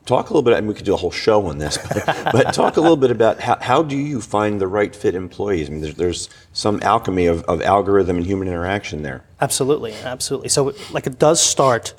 talk 0.09 0.29
a 0.29 0.33
little 0.33 0.41
bit, 0.41 0.57
and 0.57 0.67
we 0.67 0.73
could 0.73 0.85
do 0.85 0.93
a 0.93 0.97
whole 0.97 1.11
show 1.11 1.45
on 1.45 1.59
this, 1.59 1.77
but, 1.77 2.31
but 2.31 2.53
talk 2.53 2.77
a 2.77 2.81
little 2.81 2.97
bit 2.97 3.11
about 3.11 3.39
how, 3.39 3.57
how 3.61 3.83
do 3.83 3.95
you 3.95 4.19
find 4.19 4.59
the 4.59 4.67
right 4.67 4.95
fit 4.95 5.15
employees? 5.15 5.69
I 5.69 5.71
mean, 5.71 5.81
there's, 5.81 5.95
there's 5.95 6.29
some 6.51 6.79
alchemy 6.81 7.27
of, 7.27 7.43
of 7.43 7.61
algorithm 7.61 8.17
and 8.17 8.25
human 8.25 8.47
interaction 8.47 9.03
there. 9.03 9.23
Absolutely, 9.39 9.93
absolutely. 9.93 10.49
So, 10.49 10.73
like, 10.91 11.07
it 11.07 11.19
does 11.19 11.41
start 11.41 11.93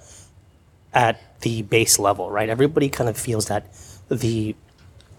at 0.92 1.40
the 1.40 1.62
base 1.62 1.98
level, 1.98 2.30
right? 2.30 2.48
Everybody 2.48 2.88
kind 2.88 3.08
of 3.08 3.16
feels 3.16 3.46
that 3.46 3.72
the 4.08 4.56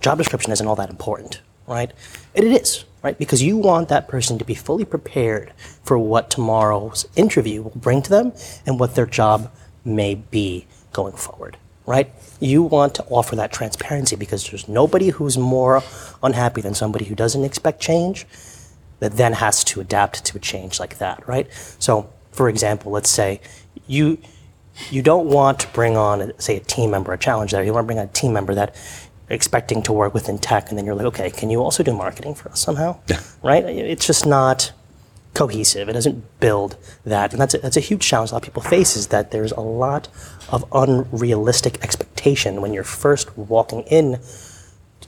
job 0.01 0.17
description 0.17 0.51
isn't 0.51 0.67
all 0.67 0.75
that 0.75 0.89
important, 0.89 1.41
right? 1.67 1.91
And 2.35 2.45
it 2.45 2.61
is, 2.61 2.83
right? 3.01 3.17
Because 3.17 3.41
you 3.41 3.57
want 3.57 3.87
that 3.89 4.07
person 4.07 4.37
to 4.37 4.45
be 4.45 4.53
fully 4.53 4.83
prepared 4.85 5.53
for 5.83 5.97
what 5.97 6.29
tomorrow's 6.29 7.07
interview 7.15 7.61
will 7.61 7.71
bring 7.75 8.01
to 8.01 8.09
them 8.09 8.33
and 8.65 8.79
what 8.79 8.95
their 8.95 9.05
job 9.05 9.49
may 9.85 10.15
be 10.15 10.67
going 10.91 11.13
forward, 11.13 11.57
right? 11.91 12.09
You 12.39 12.63
want 12.63 12.95
to 12.95 13.03
offer 13.03 13.35
that 13.35 13.51
transparency 13.51 14.15
because 14.15 14.49
there's 14.49 14.67
nobody 14.69 15.09
who's 15.09 15.37
more 15.37 15.83
unhappy 16.23 16.61
than 16.61 16.73
somebody 16.73 17.03
who 17.05 17.15
doesn't 17.15 17.43
expect 17.43 17.81
change 17.81 18.25
that 19.01 19.17
then 19.17 19.33
has 19.33 19.63
to 19.65 19.81
adapt 19.81 20.23
to 20.27 20.37
a 20.37 20.39
change 20.39 20.79
like 20.79 20.99
that, 20.99 21.27
right? 21.27 21.47
So, 21.79 22.09
for 22.31 22.47
example, 22.47 22.93
let's 22.93 23.09
say 23.09 23.41
you 23.87 24.19
you 24.89 25.01
don't 25.01 25.27
want 25.27 25.59
to 25.59 25.67
bring 25.79 25.97
on, 25.97 26.31
say, 26.39 26.55
a 26.55 26.61
team 26.61 26.91
member, 26.91 27.11
a 27.11 27.17
challenge 27.17 27.51
there. 27.51 27.61
You 27.61 27.73
want 27.73 27.83
to 27.83 27.87
bring 27.87 27.99
on 27.99 28.05
a 28.05 28.13
team 28.21 28.31
member 28.31 28.55
that 28.55 28.73
expecting 29.29 29.83
to 29.83 29.91
work 29.91 30.13
within 30.13 30.37
tech, 30.39 30.69
and 30.69 30.77
then 30.77 30.85
you're 30.85 30.95
like, 30.95 31.07
okay, 31.07 31.29
can 31.29 31.49
you 31.49 31.61
also 31.61 31.83
do 31.83 31.93
marketing 31.93 32.35
for 32.35 32.49
us 32.49 32.59
somehow? 32.61 32.97
Right? 33.43 33.65
It's 33.65 34.07
just 34.07 34.25
not 34.25 34.71
cohesive. 35.33 35.89
It 35.89 35.93
doesn't 35.93 36.39
build 36.39 36.77
that, 37.05 37.31
and 37.31 37.41
that's 37.41 37.53
a, 37.53 37.59
that's 37.59 37.77
a 37.77 37.81
huge 37.81 38.01
challenge 38.01 38.31
a 38.31 38.33
lot 38.35 38.43
of 38.43 38.45
people 38.45 38.61
face. 38.61 38.95
Is 38.95 39.07
that 39.07 39.31
there's 39.31 39.51
a 39.53 39.61
lot 39.61 40.07
of 40.49 40.65
unrealistic 40.71 41.83
expectation 41.83 42.61
when 42.61 42.73
you're 42.73 42.83
first 42.83 43.37
walking 43.37 43.81
in 43.83 44.19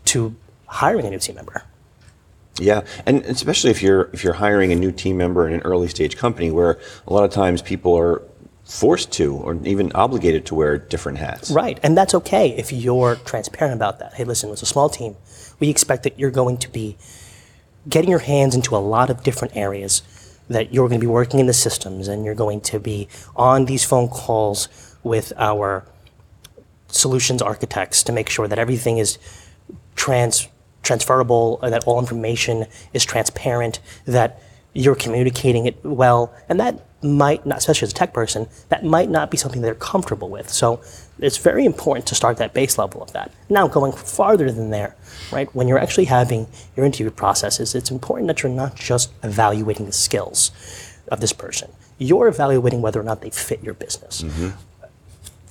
to 0.05 0.35
hiring 0.67 1.05
a 1.05 1.09
new 1.09 1.19
team 1.19 1.35
member. 1.35 1.63
Yeah, 2.59 2.81
and 3.05 3.21
especially 3.23 3.71
if 3.71 3.81
you're 3.81 4.09
if 4.13 4.23
you're 4.23 4.33
hiring 4.33 4.71
a 4.71 4.75
new 4.75 4.91
team 4.91 5.17
member 5.17 5.47
in 5.47 5.53
an 5.53 5.61
early 5.61 5.87
stage 5.87 6.17
company, 6.17 6.51
where 6.51 6.79
a 7.07 7.13
lot 7.13 7.23
of 7.23 7.31
times 7.31 7.61
people 7.61 7.97
are 7.97 8.21
forced 8.63 9.11
to 9.11 9.35
or 9.35 9.55
even 9.65 9.91
obligated 9.93 10.45
to 10.45 10.55
wear 10.55 10.77
different 10.77 11.17
hats. 11.17 11.51
Right, 11.51 11.79
and 11.83 11.97
that's 11.97 12.13
okay 12.15 12.49
if 12.51 12.71
you're 12.71 13.15
transparent 13.17 13.75
about 13.75 13.99
that. 13.99 14.13
Hey, 14.13 14.23
listen, 14.23 14.51
it's 14.51 14.61
a 14.61 14.67
small 14.67 14.89
team. 14.89 15.15
We 15.59 15.69
expect 15.69 16.03
that 16.03 16.17
you're 16.17 16.31
going 16.31 16.57
to 16.57 16.69
be 16.69 16.97
getting 17.87 18.09
your 18.09 18.19
hands 18.19 18.55
into 18.55 18.75
a 18.75 18.79
lot 18.79 19.09
of 19.09 19.23
different 19.23 19.55
areas, 19.55 20.01
that 20.49 20.73
you're 20.73 20.87
going 20.87 20.99
to 20.99 21.05
be 21.05 21.11
working 21.11 21.39
in 21.39 21.47
the 21.47 21.53
systems, 21.53 22.07
and 22.07 22.25
you're 22.25 22.35
going 22.35 22.61
to 22.61 22.79
be 22.79 23.07
on 23.35 23.65
these 23.65 23.83
phone 23.83 24.07
calls 24.07 24.67
with 25.03 25.33
our 25.37 25.85
solutions 26.87 27.41
architects 27.41 28.03
to 28.03 28.11
make 28.11 28.29
sure 28.29 28.47
that 28.47 28.59
everything 28.59 28.97
is 28.97 29.17
trans 29.95 30.47
transferable, 30.83 31.61
and 31.61 31.73
that 31.73 31.85
all 31.85 31.99
information 31.99 32.65
is 32.93 33.05
transparent, 33.05 33.79
that 34.05 34.41
you're 34.73 34.95
communicating 34.95 35.65
it 35.65 35.83
well, 35.83 36.33
and 36.49 36.59
that 36.59 36.85
might 37.03 37.45
not, 37.45 37.57
especially 37.59 37.85
as 37.85 37.91
a 37.91 37.95
tech 37.95 38.13
person, 38.13 38.47
that 38.69 38.83
might 38.83 39.09
not 39.09 39.29
be 39.29 39.37
something 39.37 39.61
they're 39.61 39.75
comfortable 39.75 40.29
with. 40.29 40.49
So 40.49 40.81
it's 41.19 41.37
very 41.37 41.65
important 41.65 42.07
to 42.07 42.15
start 42.15 42.37
that 42.37 42.53
base 42.53 42.77
level 42.77 43.03
of 43.03 43.11
that. 43.13 43.31
Now, 43.49 43.67
going 43.67 43.91
farther 43.91 44.49
than 44.51 44.71
there, 44.71 44.95
right, 45.31 45.53
when 45.53 45.67
you're 45.67 45.79
actually 45.79 46.05
having 46.05 46.47
your 46.75 46.85
interview 46.85 47.11
processes, 47.11 47.75
it's 47.75 47.91
important 47.91 48.27
that 48.27 48.41
you're 48.41 48.51
not 48.51 48.75
just 48.75 49.11
evaluating 49.21 49.85
the 49.85 49.91
skills 49.91 50.51
of 51.09 51.19
this 51.19 51.33
person. 51.33 51.69
You're 51.97 52.27
evaluating 52.27 52.81
whether 52.81 52.99
or 52.99 53.03
not 53.03 53.21
they 53.21 53.29
fit 53.29 53.61
your 53.61 53.73
business. 53.73 54.21
Mm-hmm. 54.23 54.49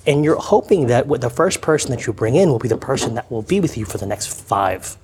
And 0.05 0.25
you're 0.25 0.35
hoping 0.39 0.87
that 0.87 1.07
the 1.21 1.29
first 1.29 1.61
person 1.61 1.91
that 1.91 2.05
you 2.05 2.13
bring 2.13 2.35
in 2.35 2.49
will 2.49 2.59
be 2.59 2.67
the 2.67 2.77
person 2.77 3.13
that 3.15 3.31
will 3.31 3.41
be 3.41 3.59
with 3.61 3.77
you 3.77 3.85
for 3.85 3.97
the 3.97 4.05
next 4.05 4.27
five 4.27 4.97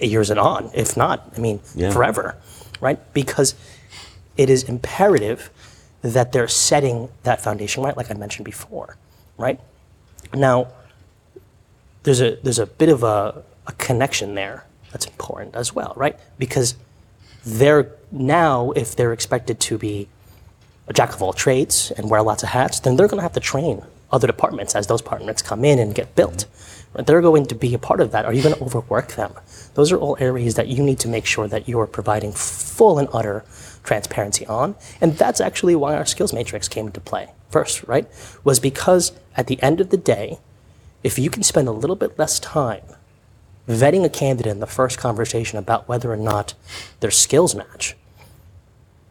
years 0.00 0.30
and 0.30 0.40
on, 0.40 0.70
if 0.74 0.96
not, 0.96 1.32
I 1.36 1.40
mean, 1.40 1.60
Yeah. 1.74 1.92
forever, 1.92 2.34
right? 2.80 2.98
Because 3.12 3.54
it 4.36 4.50
is 4.50 4.64
imperative 4.64 5.50
that 6.02 6.32
they're 6.32 6.48
setting 6.48 7.08
that 7.22 7.40
foundation 7.40 7.82
right, 7.82 7.96
like 7.96 8.10
I 8.10 8.14
mentioned 8.14 8.44
before, 8.44 8.96
right? 9.38 9.58
Now, 10.34 10.68
there's 12.02 12.20
a 12.20 12.36
there's 12.42 12.58
a 12.58 12.66
bit 12.66 12.88
of 12.88 13.02
a, 13.02 13.42
a 13.66 13.72
connection 13.72 14.34
there 14.34 14.64
that's 14.92 15.06
important 15.06 15.56
as 15.56 15.74
well, 15.74 15.92
right? 15.96 16.18
Because 16.38 16.76
they're 17.44 17.90
now, 18.12 18.70
if 18.72 18.94
they're 18.96 19.12
expected 19.12 19.60
to 19.60 19.78
be 19.78 20.08
a 20.86 20.92
jack 20.92 21.14
of 21.14 21.22
all 21.22 21.32
trades 21.32 21.90
and 21.96 22.10
wear 22.10 22.22
lots 22.22 22.42
of 22.42 22.50
hats, 22.50 22.80
then 22.80 22.96
they're 22.96 23.08
going 23.08 23.18
to 23.18 23.22
have 23.22 23.32
to 23.32 23.40
train 23.40 23.82
other 24.12 24.26
departments 24.26 24.74
as 24.74 24.86
those 24.86 25.02
departments 25.02 25.42
come 25.42 25.64
in 25.64 25.78
and 25.78 25.94
get 25.94 26.14
built. 26.14 26.46
They're 26.94 27.20
going 27.20 27.46
to 27.46 27.54
be 27.54 27.74
a 27.74 27.78
part 27.78 28.00
of 28.00 28.12
that. 28.12 28.24
Are 28.24 28.32
you 28.32 28.42
going 28.42 28.54
to 28.54 28.62
overwork 28.62 29.12
them? 29.14 29.32
Those 29.74 29.90
are 29.90 29.98
all 29.98 30.16
areas 30.20 30.54
that 30.54 30.68
you 30.68 30.82
need 30.82 31.00
to 31.00 31.08
make 31.08 31.26
sure 31.26 31.48
that 31.48 31.68
you 31.68 31.80
are 31.80 31.86
providing 31.86 32.32
full 32.32 32.98
and 32.98 33.08
utter 33.12 33.44
transparency 33.82 34.46
on. 34.46 34.76
And 35.00 35.16
that's 35.16 35.40
actually 35.40 35.74
why 35.74 35.96
our 35.96 36.06
skills 36.06 36.32
matrix 36.32 36.68
came 36.68 36.86
into 36.86 37.00
play 37.00 37.30
first, 37.50 37.84
right? 37.84 38.06
Was 38.44 38.60
because 38.60 39.12
at 39.36 39.48
the 39.48 39.60
end 39.62 39.80
of 39.80 39.90
the 39.90 39.96
day, 39.96 40.38
if 41.02 41.18
you 41.18 41.30
can 41.30 41.42
spend 41.42 41.68
a 41.68 41.72
little 41.72 41.96
bit 41.96 42.18
less 42.18 42.38
time 42.38 42.82
vetting 43.68 44.04
a 44.04 44.08
candidate 44.08 44.50
in 44.50 44.60
the 44.60 44.66
first 44.66 44.98
conversation 44.98 45.58
about 45.58 45.88
whether 45.88 46.12
or 46.12 46.16
not 46.16 46.54
their 47.00 47.10
skills 47.10 47.54
match, 47.54 47.96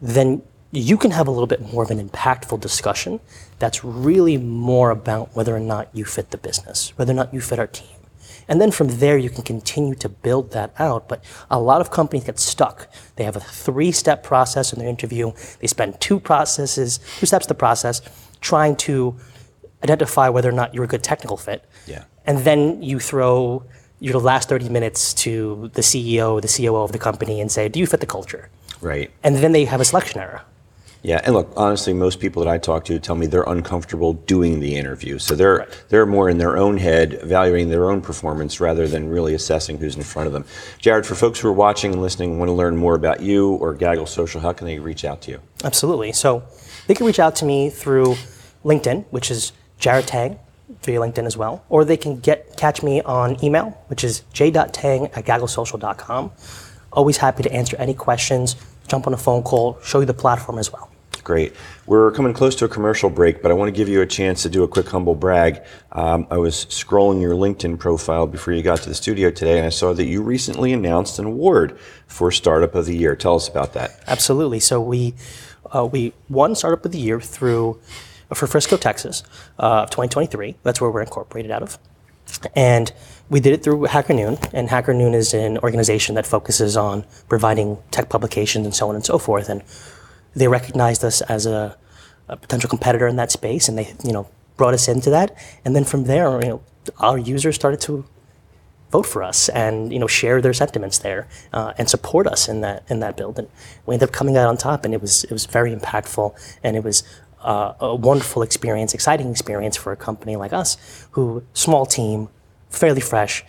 then 0.00 0.42
you 0.76 0.96
can 0.96 1.12
have 1.12 1.28
a 1.28 1.30
little 1.30 1.46
bit 1.46 1.60
more 1.72 1.82
of 1.82 1.90
an 1.90 2.08
impactful 2.08 2.60
discussion 2.60 3.20
that's 3.58 3.84
really 3.84 4.36
more 4.36 4.90
about 4.90 5.34
whether 5.34 5.54
or 5.54 5.60
not 5.60 5.88
you 5.92 6.04
fit 6.04 6.30
the 6.30 6.38
business, 6.38 6.92
whether 6.96 7.12
or 7.12 7.16
not 7.16 7.32
you 7.32 7.40
fit 7.40 7.58
our 7.58 7.66
team. 7.66 7.88
And 8.48 8.60
then 8.60 8.70
from 8.70 8.88
there, 8.88 9.16
you 9.16 9.30
can 9.30 9.42
continue 9.42 9.94
to 9.94 10.08
build 10.08 10.52
that 10.52 10.74
out. 10.78 11.08
But 11.08 11.24
a 11.50 11.58
lot 11.58 11.80
of 11.80 11.90
companies 11.90 12.24
get 12.24 12.38
stuck. 12.38 12.88
They 13.16 13.24
have 13.24 13.36
a 13.36 13.40
three 13.40 13.92
step 13.92 14.22
process 14.22 14.72
in 14.72 14.78
their 14.78 14.88
interview. 14.88 15.32
They 15.60 15.66
spend 15.66 16.00
two 16.00 16.20
processes, 16.20 16.98
two 17.18 17.26
steps 17.26 17.46
of 17.46 17.48
the 17.48 17.54
process, 17.54 18.02
trying 18.40 18.76
to 18.76 19.16
identify 19.82 20.28
whether 20.28 20.48
or 20.48 20.52
not 20.52 20.74
you're 20.74 20.84
a 20.84 20.88
good 20.88 21.02
technical 21.02 21.36
fit. 21.36 21.64
Yeah. 21.86 22.04
And 22.26 22.38
then 22.38 22.82
you 22.82 22.98
throw 22.98 23.64
your 24.00 24.20
last 24.20 24.48
30 24.48 24.68
minutes 24.68 25.14
to 25.14 25.70
the 25.74 25.80
CEO, 25.80 26.40
the 26.40 26.48
COO 26.48 26.82
of 26.82 26.92
the 26.92 26.98
company 26.98 27.40
and 27.40 27.50
say, 27.50 27.68
Do 27.68 27.78
you 27.78 27.86
fit 27.86 28.00
the 28.00 28.06
culture? 28.06 28.50
Right. 28.80 29.10
And 29.22 29.36
then 29.36 29.52
they 29.52 29.64
have 29.64 29.80
a 29.80 29.84
selection 29.84 30.20
error. 30.20 30.42
Yeah, 31.04 31.20
and 31.22 31.34
look, 31.34 31.52
honestly, 31.54 31.92
most 31.92 32.18
people 32.18 32.42
that 32.42 32.50
I 32.50 32.56
talk 32.56 32.86
to 32.86 32.98
tell 32.98 33.14
me 33.14 33.26
they're 33.26 33.42
uncomfortable 33.42 34.14
doing 34.14 34.60
the 34.60 34.74
interview. 34.74 35.18
So 35.18 35.34
they're 35.34 35.68
they're 35.90 36.06
more 36.06 36.30
in 36.30 36.38
their 36.38 36.56
own 36.56 36.78
head, 36.78 37.18
evaluating 37.20 37.68
their 37.68 37.90
own 37.90 38.00
performance 38.00 38.58
rather 38.58 38.88
than 38.88 39.10
really 39.10 39.34
assessing 39.34 39.76
who's 39.76 39.96
in 39.96 40.02
front 40.02 40.28
of 40.28 40.32
them. 40.32 40.46
Jared, 40.78 41.04
for 41.04 41.14
folks 41.14 41.38
who 41.38 41.48
are 41.48 41.52
watching 41.52 41.92
and 41.92 42.00
listening 42.00 42.30
and 42.30 42.38
want 42.38 42.48
to 42.48 42.54
learn 42.54 42.78
more 42.78 42.94
about 42.94 43.20
you 43.20 43.50
or 43.56 43.74
Gaggle 43.74 44.06
Social, 44.06 44.40
how 44.40 44.54
can 44.54 44.66
they 44.66 44.78
reach 44.78 45.04
out 45.04 45.20
to 45.22 45.32
you? 45.32 45.40
Absolutely. 45.62 46.10
So 46.12 46.42
they 46.86 46.94
can 46.94 47.04
reach 47.04 47.18
out 47.18 47.36
to 47.36 47.44
me 47.44 47.68
through 47.68 48.16
LinkedIn, 48.64 49.04
which 49.10 49.30
is 49.30 49.52
Jared 49.78 50.06
Tang 50.06 50.38
via 50.84 50.98
LinkedIn 50.98 51.26
as 51.26 51.36
well, 51.36 51.66
or 51.68 51.84
they 51.84 51.98
can 51.98 52.18
get 52.18 52.56
catch 52.56 52.82
me 52.82 53.02
on 53.02 53.44
email, 53.44 53.78
which 53.88 54.04
is 54.04 54.22
j.tang 54.32 55.08
at 55.08 55.26
gagglesocial.com. 55.26 56.32
Always 56.94 57.18
happy 57.18 57.42
to 57.42 57.52
answer 57.52 57.76
any 57.76 57.92
questions, 57.92 58.56
jump 58.88 59.06
on 59.06 59.12
a 59.12 59.18
phone 59.18 59.42
call, 59.42 59.78
show 59.82 60.00
you 60.00 60.06
the 60.06 60.14
platform 60.14 60.58
as 60.58 60.72
well. 60.72 60.90
Great. 61.24 61.54
We're 61.86 62.12
coming 62.12 62.34
close 62.34 62.54
to 62.56 62.66
a 62.66 62.68
commercial 62.68 63.08
break, 63.08 63.40
but 63.40 63.50
I 63.50 63.54
want 63.54 63.74
to 63.74 63.76
give 63.76 63.88
you 63.88 64.02
a 64.02 64.06
chance 64.06 64.42
to 64.42 64.50
do 64.50 64.62
a 64.62 64.68
quick 64.68 64.86
humble 64.86 65.14
brag. 65.14 65.62
Um, 65.92 66.26
I 66.30 66.36
was 66.36 66.66
scrolling 66.66 67.22
your 67.22 67.32
LinkedIn 67.32 67.78
profile 67.78 68.26
before 68.26 68.52
you 68.52 68.62
got 68.62 68.82
to 68.82 68.90
the 68.90 68.94
studio 68.94 69.30
today, 69.30 69.56
and 69.56 69.66
I 69.66 69.70
saw 69.70 69.94
that 69.94 70.04
you 70.04 70.22
recently 70.22 70.74
announced 70.74 71.18
an 71.18 71.24
award 71.24 71.78
for 72.06 72.30
Startup 72.30 72.74
of 72.74 72.84
the 72.84 72.94
Year. 72.94 73.16
Tell 73.16 73.36
us 73.36 73.48
about 73.48 73.72
that. 73.72 73.98
Absolutely. 74.06 74.60
So 74.60 74.82
we 74.82 75.14
uh, 75.74 75.86
we 75.86 76.12
won 76.28 76.54
Startup 76.54 76.84
of 76.84 76.92
the 76.92 77.00
Year 77.00 77.20
through 77.20 77.80
for 78.34 78.46
Frisco, 78.46 78.76
Texas, 78.76 79.22
uh, 79.58 79.86
2023. 79.86 80.56
That's 80.62 80.78
where 80.78 80.90
we're 80.90 81.00
incorporated 81.00 81.50
out 81.50 81.62
of, 81.62 81.78
and 82.54 82.92
we 83.30 83.40
did 83.40 83.54
it 83.54 83.62
through 83.62 83.84
Hacker 83.84 84.12
Noon. 84.12 84.36
And 84.52 84.68
Hacker 84.68 84.92
Noon 84.92 85.14
is 85.14 85.32
an 85.32 85.56
organization 85.58 86.16
that 86.16 86.26
focuses 86.26 86.76
on 86.76 87.06
providing 87.30 87.78
tech 87.90 88.10
publications 88.10 88.66
and 88.66 88.74
so 88.74 88.90
on 88.90 88.94
and 88.94 89.04
so 89.06 89.16
forth. 89.16 89.48
And 89.48 89.62
they 90.34 90.48
recognized 90.48 91.04
us 91.04 91.20
as 91.22 91.46
a, 91.46 91.76
a 92.28 92.36
potential 92.36 92.68
competitor 92.68 93.06
in 93.06 93.16
that 93.16 93.30
space, 93.30 93.68
and 93.68 93.78
they 93.78 93.94
you 94.04 94.12
know 94.12 94.28
brought 94.56 94.74
us 94.74 94.88
into 94.88 95.10
that. 95.10 95.36
And 95.64 95.74
then 95.74 95.84
from 95.84 96.04
there, 96.04 96.40
you 96.42 96.48
know, 96.48 96.62
our 96.98 97.18
users 97.18 97.54
started 97.54 97.80
to 97.82 98.04
vote 98.90 99.06
for 99.06 99.24
us 99.24 99.48
and 99.48 99.92
you 99.92 99.98
know 99.98 100.06
share 100.06 100.40
their 100.40 100.52
sentiments 100.52 100.98
there 100.98 101.26
uh, 101.52 101.72
and 101.78 101.90
support 101.90 102.26
us 102.28 102.48
in 102.48 102.60
that 102.60 102.84
in 102.88 103.00
that 103.00 103.16
build. 103.16 103.38
And 103.38 103.48
we 103.86 103.94
ended 103.94 104.08
up 104.08 104.12
coming 104.14 104.36
out 104.36 104.48
on 104.48 104.56
top, 104.56 104.84
and 104.84 104.94
it 104.94 105.00
was 105.00 105.24
it 105.24 105.32
was 105.32 105.46
very 105.46 105.74
impactful, 105.74 106.28
and 106.62 106.76
it 106.76 106.84
was 106.84 107.02
uh, 107.42 107.74
a 107.80 107.94
wonderful 107.94 108.42
experience, 108.42 108.94
exciting 108.94 109.30
experience 109.30 109.76
for 109.76 109.92
a 109.92 109.96
company 109.96 110.36
like 110.36 110.52
us, 110.52 110.76
who 111.12 111.44
small 111.52 111.86
team, 111.86 112.28
fairly 112.70 113.00
fresh, 113.00 113.44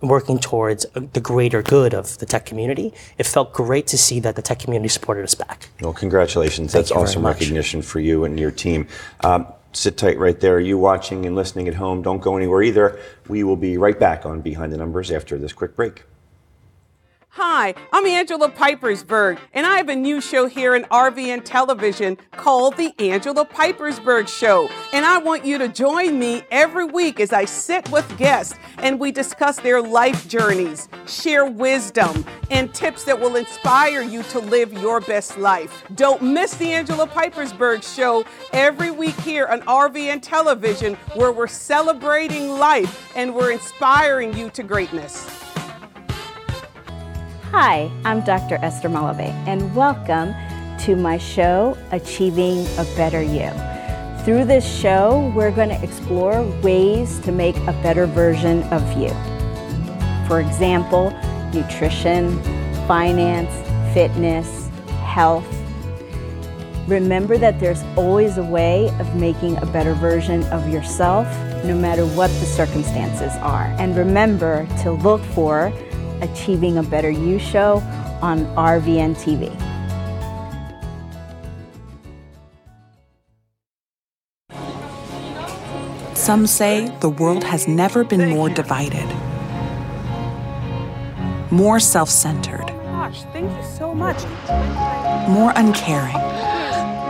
working 0.00 0.38
towards 0.38 0.86
the 0.94 1.20
greater 1.20 1.62
good 1.62 1.94
of 1.94 2.18
the 2.18 2.26
tech 2.26 2.46
community. 2.46 2.92
It 3.18 3.26
felt 3.26 3.52
great 3.52 3.86
to 3.88 3.98
see 3.98 4.20
that 4.20 4.36
the 4.36 4.42
tech 4.42 4.60
community 4.60 4.88
supported 4.88 5.24
us 5.24 5.34
back. 5.34 5.68
Well, 5.80 5.92
congratulations. 5.92 6.72
That's 6.72 6.90
awesome 6.90 7.26
recognition 7.26 7.82
for 7.82 8.00
you 8.00 8.24
and 8.24 8.38
your 8.38 8.50
team. 8.50 8.86
Um, 9.24 9.46
sit 9.72 9.96
tight 9.96 10.18
right 10.18 10.38
there. 10.38 10.60
You 10.60 10.78
watching 10.78 11.26
and 11.26 11.34
listening 11.34 11.68
at 11.68 11.74
home, 11.74 12.02
don't 12.02 12.20
go 12.20 12.36
anywhere 12.36 12.62
either. 12.62 13.00
We 13.28 13.44
will 13.44 13.56
be 13.56 13.76
right 13.76 13.98
back 13.98 14.24
on 14.24 14.40
Behind 14.40 14.72
the 14.72 14.76
Numbers 14.76 15.10
after 15.10 15.38
this 15.38 15.52
quick 15.52 15.76
break. 15.76 16.04
Hi, 17.40 17.72
I'm 17.92 18.04
Angela 18.04 18.50
Pipersberg, 18.50 19.38
and 19.54 19.64
I 19.64 19.76
have 19.76 19.88
a 19.88 19.94
new 19.94 20.20
show 20.20 20.48
here 20.48 20.74
in 20.74 20.82
RVN 20.86 21.44
Television 21.44 22.18
called 22.32 22.76
The 22.76 22.92
Angela 22.98 23.46
Pipersberg 23.46 24.26
Show. 24.26 24.68
And 24.92 25.06
I 25.06 25.18
want 25.18 25.44
you 25.44 25.56
to 25.58 25.68
join 25.68 26.18
me 26.18 26.42
every 26.50 26.84
week 26.84 27.20
as 27.20 27.32
I 27.32 27.44
sit 27.44 27.88
with 27.92 28.18
guests 28.18 28.58
and 28.78 28.98
we 28.98 29.12
discuss 29.12 29.60
their 29.60 29.80
life 29.80 30.26
journeys, 30.26 30.88
share 31.06 31.46
wisdom, 31.46 32.24
and 32.50 32.74
tips 32.74 33.04
that 33.04 33.20
will 33.20 33.36
inspire 33.36 34.02
you 34.02 34.24
to 34.24 34.40
live 34.40 34.72
your 34.72 35.00
best 35.00 35.38
life. 35.38 35.84
Don't 35.94 36.20
miss 36.20 36.56
The 36.56 36.72
Angela 36.72 37.06
Pipersberg 37.06 37.84
Show 37.84 38.24
every 38.52 38.90
week 38.90 39.14
here 39.20 39.46
on 39.46 39.60
RVN 39.60 40.22
Television, 40.22 40.94
where 41.14 41.30
we're 41.30 41.46
celebrating 41.46 42.58
life 42.58 43.12
and 43.14 43.32
we're 43.32 43.52
inspiring 43.52 44.36
you 44.36 44.50
to 44.50 44.64
greatness. 44.64 45.47
Hi, 47.52 47.90
I'm 48.04 48.20
Dr. 48.20 48.58
Esther 48.60 48.90
Malave, 48.90 49.30
and 49.46 49.74
welcome 49.74 50.34
to 50.80 50.94
my 50.94 51.16
show, 51.16 51.78
Achieving 51.92 52.66
a 52.76 52.84
Better 52.94 53.22
You. 53.22 53.50
Through 54.22 54.44
this 54.44 54.70
show, 54.70 55.32
we're 55.34 55.50
going 55.50 55.70
to 55.70 55.82
explore 55.82 56.42
ways 56.60 57.18
to 57.20 57.32
make 57.32 57.56
a 57.56 57.72
better 57.82 58.04
version 58.04 58.64
of 58.64 58.82
you. 58.98 59.08
For 60.28 60.40
example, 60.40 61.10
nutrition, 61.54 62.38
finance, 62.86 63.50
fitness, 63.94 64.68
health. 65.06 65.46
Remember 66.86 67.38
that 67.38 67.58
there's 67.58 67.82
always 67.96 68.36
a 68.36 68.44
way 68.44 68.90
of 69.00 69.16
making 69.16 69.56
a 69.56 69.66
better 69.66 69.94
version 69.94 70.44
of 70.48 70.68
yourself, 70.68 71.26
no 71.64 71.74
matter 71.74 72.04
what 72.08 72.28
the 72.28 72.46
circumstances 72.46 73.32
are. 73.36 73.74
And 73.78 73.96
remember 73.96 74.68
to 74.82 74.92
look 74.92 75.22
for 75.32 75.72
Achieving 76.22 76.78
a 76.78 76.82
Better 76.82 77.10
You 77.10 77.38
show 77.38 77.82
on 78.22 78.44
RVN 78.56 79.14
TV. 79.16 79.48
Some 86.14 86.46
say 86.46 86.88
the 87.00 87.08
world 87.08 87.44
has 87.44 87.66
never 87.68 88.04
been 88.04 88.28
more 88.30 88.50
divided, 88.50 89.08
more 91.50 91.80
self 91.80 92.10
centered, 92.10 92.66
Gosh, 92.66 93.22
thank 93.32 93.50
you 93.56 93.62
so 93.76 93.94
much. 93.94 94.22
more 95.28 95.52
uncaring, 95.56 96.12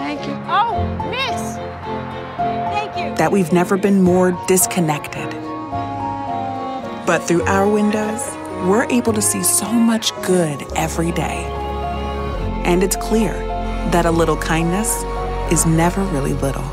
Thank 0.04 0.20
you. 0.26 0.34
Oh, 0.46 0.84
miss. 1.10 1.56
Thank 2.36 2.96
you. 2.98 3.16
that 3.16 3.32
we've 3.32 3.52
never 3.52 3.76
been 3.76 4.02
more 4.02 4.32
disconnected. 4.46 5.28
But 7.06 7.20
through 7.20 7.42
our 7.44 7.66
windows, 7.66 8.22
we're 8.66 8.84
able 8.90 9.12
to 9.12 9.22
see 9.22 9.42
so 9.42 9.72
much 9.72 10.12
good 10.22 10.62
every 10.74 11.12
day. 11.12 11.44
And 12.64 12.82
it's 12.82 12.96
clear 12.96 13.32
that 13.92 14.04
a 14.04 14.10
little 14.10 14.36
kindness 14.36 15.04
is 15.52 15.64
never 15.64 16.02
really 16.04 16.34
little. 16.34 16.64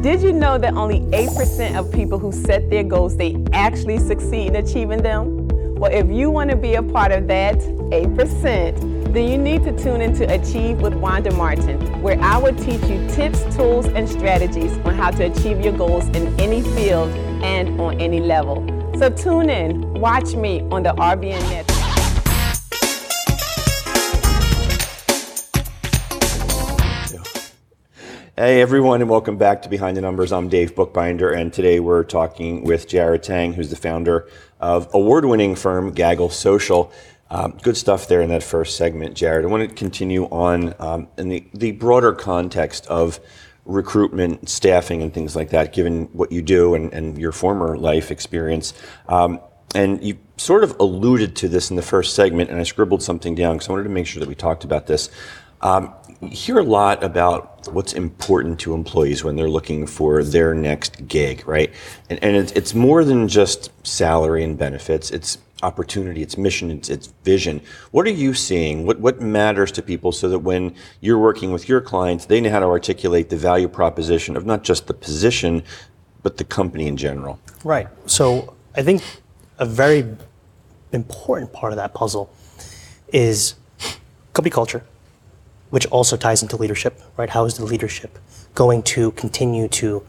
Did 0.00 0.22
you 0.22 0.32
know 0.32 0.56
that 0.58 0.74
only 0.74 1.00
8% 1.00 1.76
of 1.76 1.92
people 1.92 2.18
who 2.18 2.30
set 2.30 2.70
their 2.70 2.84
goals, 2.84 3.16
they 3.16 3.36
actually 3.52 3.98
succeed 3.98 4.46
in 4.48 4.56
achieving 4.56 5.02
them? 5.02 5.48
Well, 5.74 5.92
if 5.92 6.08
you 6.08 6.30
want 6.30 6.50
to 6.50 6.56
be 6.56 6.76
a 6.76 6.82
part 6.82 7.10
of 7.10 7.26
that 7.26 7.56
8%, 7.56 9.12
then 9.12 9.28
you 9.28 9.36
need 9.38 9.64
to 9.64 9.76
tune 9.76 10.00
in 10.00 10.14
to 10.14 10.24
Achieve 10.32 10.80
with 10.80 10.94
Wanda 10.94 11.32
Martin, 11.32 11.80
where 12.02 12.20
I 12.20 12.38
will 12.38 12.54
teach 12.54 12.82
you 12.82 13.08
tips, 13.08 13.42
tools, 13.56 13.86
and 13.86 14.08
strategies 14.08 14.72
on 14.78 14.94
how 14.94 15.10
to 15.10 15.24
achieve 15.24 15.60
your 15.60 15.76
goals 15.76 16.06
in 16.08 16.38
any 16.40 16.62
field 16.62 17.10
and 17.42 17.80
on 17.80 18.00
any 18.00 18.20
level. 18.20 18.75
So 18.98 19.10
tune 19.10 19.50
in, 19.50 19.92
watch 20.00 20.34
me 20.34 20.62
on 20.70 20.82
the 20.82 20.94
RVN 20.94 21.38
Network. 21.50 21.76
Hey 28.38 28.62
everyone, 28.62 29.02
and 29.02 29.10
welcome 29.10 29.36
back 29.36 29.60
to 29.62 29.68
Behind 29.68 29.98
the 29.98 30.00
Numbers. 30.00 30.32
I'm 30.32 30.48
Dave 30.48 30.74
Bookbinder, 30.74 31.30
and 31.30 31.52
today 31.52 31.78
we're 31.78 32.04
talking 32.04 32.64
with 32.64 32.88
Jared 32.88 33.22
Tang, 33.22 33.52
who's 33.52 33.68
the 33.68 33.76
founder 33.76 34.30
of 34.60 34.88
award-winning 34.94 35.56
firm 35.56 35.92
Gaggle 35.92 36.30
Social. 36.30 36.90
Um, 37.28 37.58
good 37.62 37.76
stuff 37.76 38.08
there 38.08 38.22
in 38.22 38.30
that 38.30 38.42
first 38.42 38.78
segment, 38.78 39.14
Jared. 39.14 39.44
I 39.44 39.48
want 39.48 39.68
to 39.68 39.74
continue 39.74 40.24
on 40.24 40.74
um, 40.78 41.08
in 41.18 41.28
the, 41.28 41.46
the 41.52 41.72
broader 41.72 42.14
context 42.14 42.86
of 42.86 43.20
recruitment, 43.66 44.48
staffing, 44.48 45.02
and 45.02 45.12
things 45.12 45.36
like 45.36 45.50
that, 45.50 45.72
given 45.72 46.04
what 46.12 46.32
you 46.32 46.40
do 46.40 46.74
and, 46.74 46.92
and 46.92 47.18
your 47.18 47.32
former 47.32 47.76
life 47.76 48.10
experience. 48.10 48.72
Um, 49.08 49.40
and 49.74 50.02
you 50.02 50.18
sort 50.36 50.64
of 50.64 50.76
alluded 50.80 51.36
to 51.36 51.48
this 51.48 51.70
in 51.70 51.76
the 51.76 51.82
first 51.82 52.14
segment, 52.14 52.50
and 52.50 52.58
I 52.58 52.62
scribbled 52.62 53.02
something 53.02 53.34
down 53.34 53.56
because 53.56 53.68
I 53.68 53.72
wanted 53.72 53.84
to 53.84 53.90
make 53.90 54.06
sure 54.06 54.20
that 54.20 54.28
we 54.28 54.34
talked 54.34 54.64
about 54.64 54.86
this. 54.86 55.10
Um, 55.60 55.92
you 56.20 56.28
hear 56.28 56.58
a 56.58 56.62
lot 56.62 57.02
about 57.02 57.68
what's 57.72 57.92
important 57.92 58.60
to 58.60 58.74
employees 58.74 59.24
when 59.24 59.36
they're 59.36 59.50
looking 59.50 59.86
for 59.86 60.22
their 60.22 60.54
next 60.54 61.08
gig, 61.08 61.46
right? 61.46 61.72
And, 62.08 62.22
and 62.22 62.36
it's, 62.36 62.52
it's 62.52 62.74
more 62.74 63.04
than 63.04 63.28
just 63.28 63.70
salary 63.86 64.44
and 64.44 64.56
benefits. 64.56 65.10
It's 65.10 65.38
opportunity, 65.62 66.22
it's 66.22 66.36
mission, 66.36 66.70
it's, 66.70 66.88
it's 66.88 67.08
vision. 67.24 67.60
What 67.90 68.06
are 68.06 68.10
you 68.10 68.34
seeing? 68.34 68.86
What, 68.86 69.00
what 69.00 69.20
matters 69.20 69.72
to 69.72 69.82
people 69.82 70.12
so 70.12 70.28
that 70.28 70.40
when 70.40 70.74
you're 71.00 71.18
working 71.18 71.52
with 71.52 71.68
your 71.68 71.80
clients, 71.80 72.26
they 72.26 72.40
know 72.40 72.50
how 72.50 72.60
to 72.60 72.66
articulate 72.66 73.30
the 73.30 73.36
value 73.36 73.68
proposition 73.68 74.36
of 74.36 74.44
not 74.44 74.62
just 74.62 74.86
the 74.86 74.94
position, 74.94 75.62
but 76.22 76.36
the 76.36 76.44
company 76.44 76.86
in 76.86 76.96
general? 76.96 77.38
Right. 77.64 77.88
So 78.06 78.54
I 78.74 78.82
think 78.82 79.02
a 79.58 79.64
very 79.64 80.04
important 80.92 81.52
part 81.52 81.72
of 81.72 81.76
that 81.76 81.94
puzzle 81.94 82.30
is 83.12 83.54
company 84.32 84.50
culture, 84.50 84.84
which 85.70 85.86
also 85.86 86.16
ties 86.16 86.42
into 86.42 86.56
leadership, 86.56 87.00
right? 87.16 87.30
How 87.30 87.46
is 87.46 87.56
the 87.56 87.64
leadership 87.64 88.18
going 88.54 88.82
to 88.82 89.12
continue 89.12 89.68
to 89.68 90.02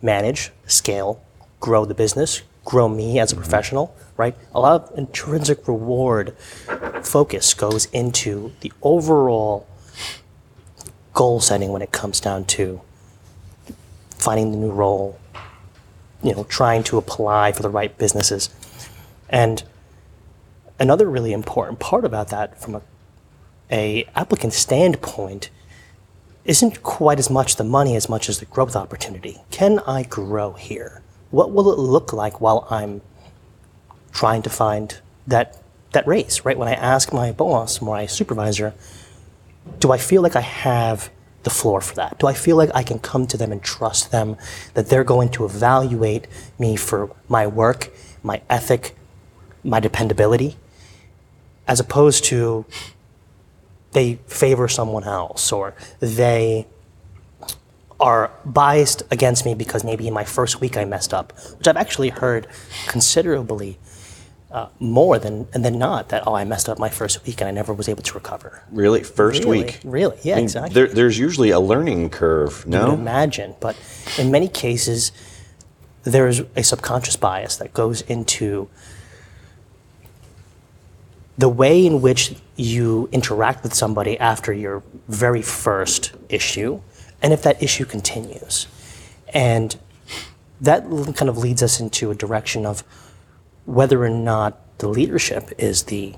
manage, 0.00 0.50
scale, 0.66 1.22
grow 1.60 1.84
the 1.84 1.94
business, 1.94 2.42
grow 2.66 2.88
me 2.88 3.18
as 3.18 3.32
a 3.32 3.34
mm-hmm. 3.34 3.42
professional, 3.42 3.96
right? 4.18 4.36
A 4.54 4.60
lot 4.60 4.82
of 4.82 4.98
intrinsic 4.98 5.66
reward 5.66 6.36
focus 7.02 7.54
goes 7.54 7.86
into 7.86 8.52
the 8.60 8.70
overall 8.82 9.66
goal 11.14 11.40
setting 11.40 11.72
when 11.72 11.80
it 11.80 11.92
comes 11.92 12.20
down 12.20 12.44
to 12.44 12.82
finding 14.10 14.50
the 14.50 14.58
new 14.58 14.70
role, 14.70 15.18
you 16.22 16.34
know, 16.34 16.44
trying 16.44 16.82
to 16.82 16.98
apply 16.98 17.52
for 17.52 17.62
the 17.62 17.70
right 17.70 17.96
businesses. 17.96 18.50
And 19.30 19.62
another 20.78 21.08
really 21.08 21.32
important 21.32 21.78
part 21.78 22.04
about 22.04 22.28
that 22.28 22.60
from 22.60 22.74
a, 22.74 22.82
a 23.70 24.04
applicant 24.14 24.52
standpoint 24.52 25.48
isn't 26.44 26.82
quite 26.82 27.18
as 27.18 27.30
much 27.30 27.56
the 27.56 27.64
money 27.64 27.96
as 27.96 28.08
much 28.08 28.28
as 28.28 28.38
the 28.38 28.46
growth 28.46 28.76
opportunity. 28.76 29.38
Can 29.50 29.80
I 29.80 30.02
grow 30.02 30.52
here? 30.52 31.02
What 31.30 31.50
will 31.52 31.72
it 31.72 31.78
look 31.78 32.12
like 32.12 32.40
while 32.40 32.66
I'm 32.70 33.02
trying 34.12 34.42
to 34.42 34.50
find 34.50 34.98
that 35.26 35.60
that 35.92 36.06
raise, 36.06 36.44
right? 36.44 36.58
When 36.58 36.68
I 36.68 36.74
ask 36.74 37.12
my 37.12 37.32
boss, 37.32 37.80
my 37.80 38.06
supervisor, 38.06 38.74
do 39.78 39.92
I 39.92 39.98
feel 39.98 40.22
like 40.22 40.36
I 40.36 40.40
have 40.40 41.10
the 41.42 41.50
floor 41.50 41.80
for 41.80 41.94
that? 41.94 42.18
Do 42.18 42.26
I 42.26 42.34
feel 42.34 42.56
like 42.56 42.70
I 42.74 42.82
can 42.82 42.98
come 42.98 43.26
to 43.28 43.36
them 43.36 43.52
and 43.52 43.62
trust 43.62 44.10
them 44.10 44.36
that 44.74 44.88
they're 44.88 45.04
going 45.04 45.30
to 45.30 45.44
evaluate 45.44 46.26
me 46.58 46.76
for 46.76 47.14
my 47.28 47.46
work, 47.46 47.92
my 48.22 48.42
ethic, 48.50 48.96
my 49.64 49.80
dependability, 49.80 50.56
as 51.66 51.80
opposed 51.80 52.24
to 52.24 52.66
they 53.92 54.16
favor 54.26 54.68
someone 54.68 55.04
else 55.04 55.50
or 55.52 55.74
they 56.00 56.66
are 57.98 58.30
biased 58.44 59.02
against 59.10 59.44
me 59.44 59.54
because 59.54 59.82
maybe 59.84 60.06
in 60.06 60.14
my 60.14 60.24
first 60.24 60.60
week 60.60 60.76
I 60.76 60.84
messed 60.84 61.14
up, 61.14 61.32
which 61.58 61.66
I've 61.66 61.76
actually 61.76 62.10
heard 62.10 62.46
considerably 62.86 63.78
uh, 64.50 64.68
more 64.78 65.18
than 65.18 65.46
than 65.50 65.78
not 65.78 66.08
that 66.10 66.22
oh 66.26 66.34
I 66.34 66.44
messed 66.44 66.68
up 66.68 66.78
my 66.78 66.88
first 66.88 67.26
week 67.26 67.40
and 67.40 67.48
I 67.48 67.50
never 67.50 67.72
was 67.74 67.88
able 67.88 68.02
to 68.02 68.14
recover. 68.14 68.62
Really? 68.70 69.02
First 69.02 69.44
Really? 69.44 69.64
week? 69.64 69.80
Really? 69.84 70.16
Yeah, 70.22 70.34
I 70.34 70.36
mean, 70.36 70.44
exactly. 70.44 70.74
There, 70.74 70.86
there's 70.86 71.18
usually 71.18 71.50
a 71.50 71.60
learning 71.60 72.10
curve, 72.10 72.66
No, 72.66 72.86
you 72.88 72.92
imagine. 72.94 73.54
But 73.60 73.76
in 74.18 74.30
many 74.30 74.48
cases, 74.48 75.10
there 76.04 76.28
is 76.28 76.42
a 76.54 76.62
subconscious 76.62 77.16
bias 77.16 77.56
that 77.56 77.74
goes 77.74 78.02
into 78.02 78.68
the 81.36 81.48
way 81.48 81.84
in 81.84 82.00
which 82.00 82.34
you 82.56 83.08
interact 83.12 83.62
with 83.62 83.74
somebody 83.74 84.18
after 84.18 84.52
your 84.52 84.82
very 85.08 85.42
first 85.42 86.12
issue, 86.28 86.80
and 87.22 87.32
if 87.32 87.42
that 87.42 87.62
issue 87.62 87.84
continues. 87.84 88.66
And 89.32 89.76
that 90.60 90.84
kind 91.16 91.28
of 91.28 91.38
leads 91.38 91.62
us 91.62 91.80
into 91.80 92.10
a 92.10 92.14
direction 92.14 92.64
of 92.64 92.82
whether 93.64 94.02
or 94.02 94.10
not 94.10 94.58
the 94.78 94.88
leadership 94.88 95.50
is 95.58 95.84
the 95.84 96.14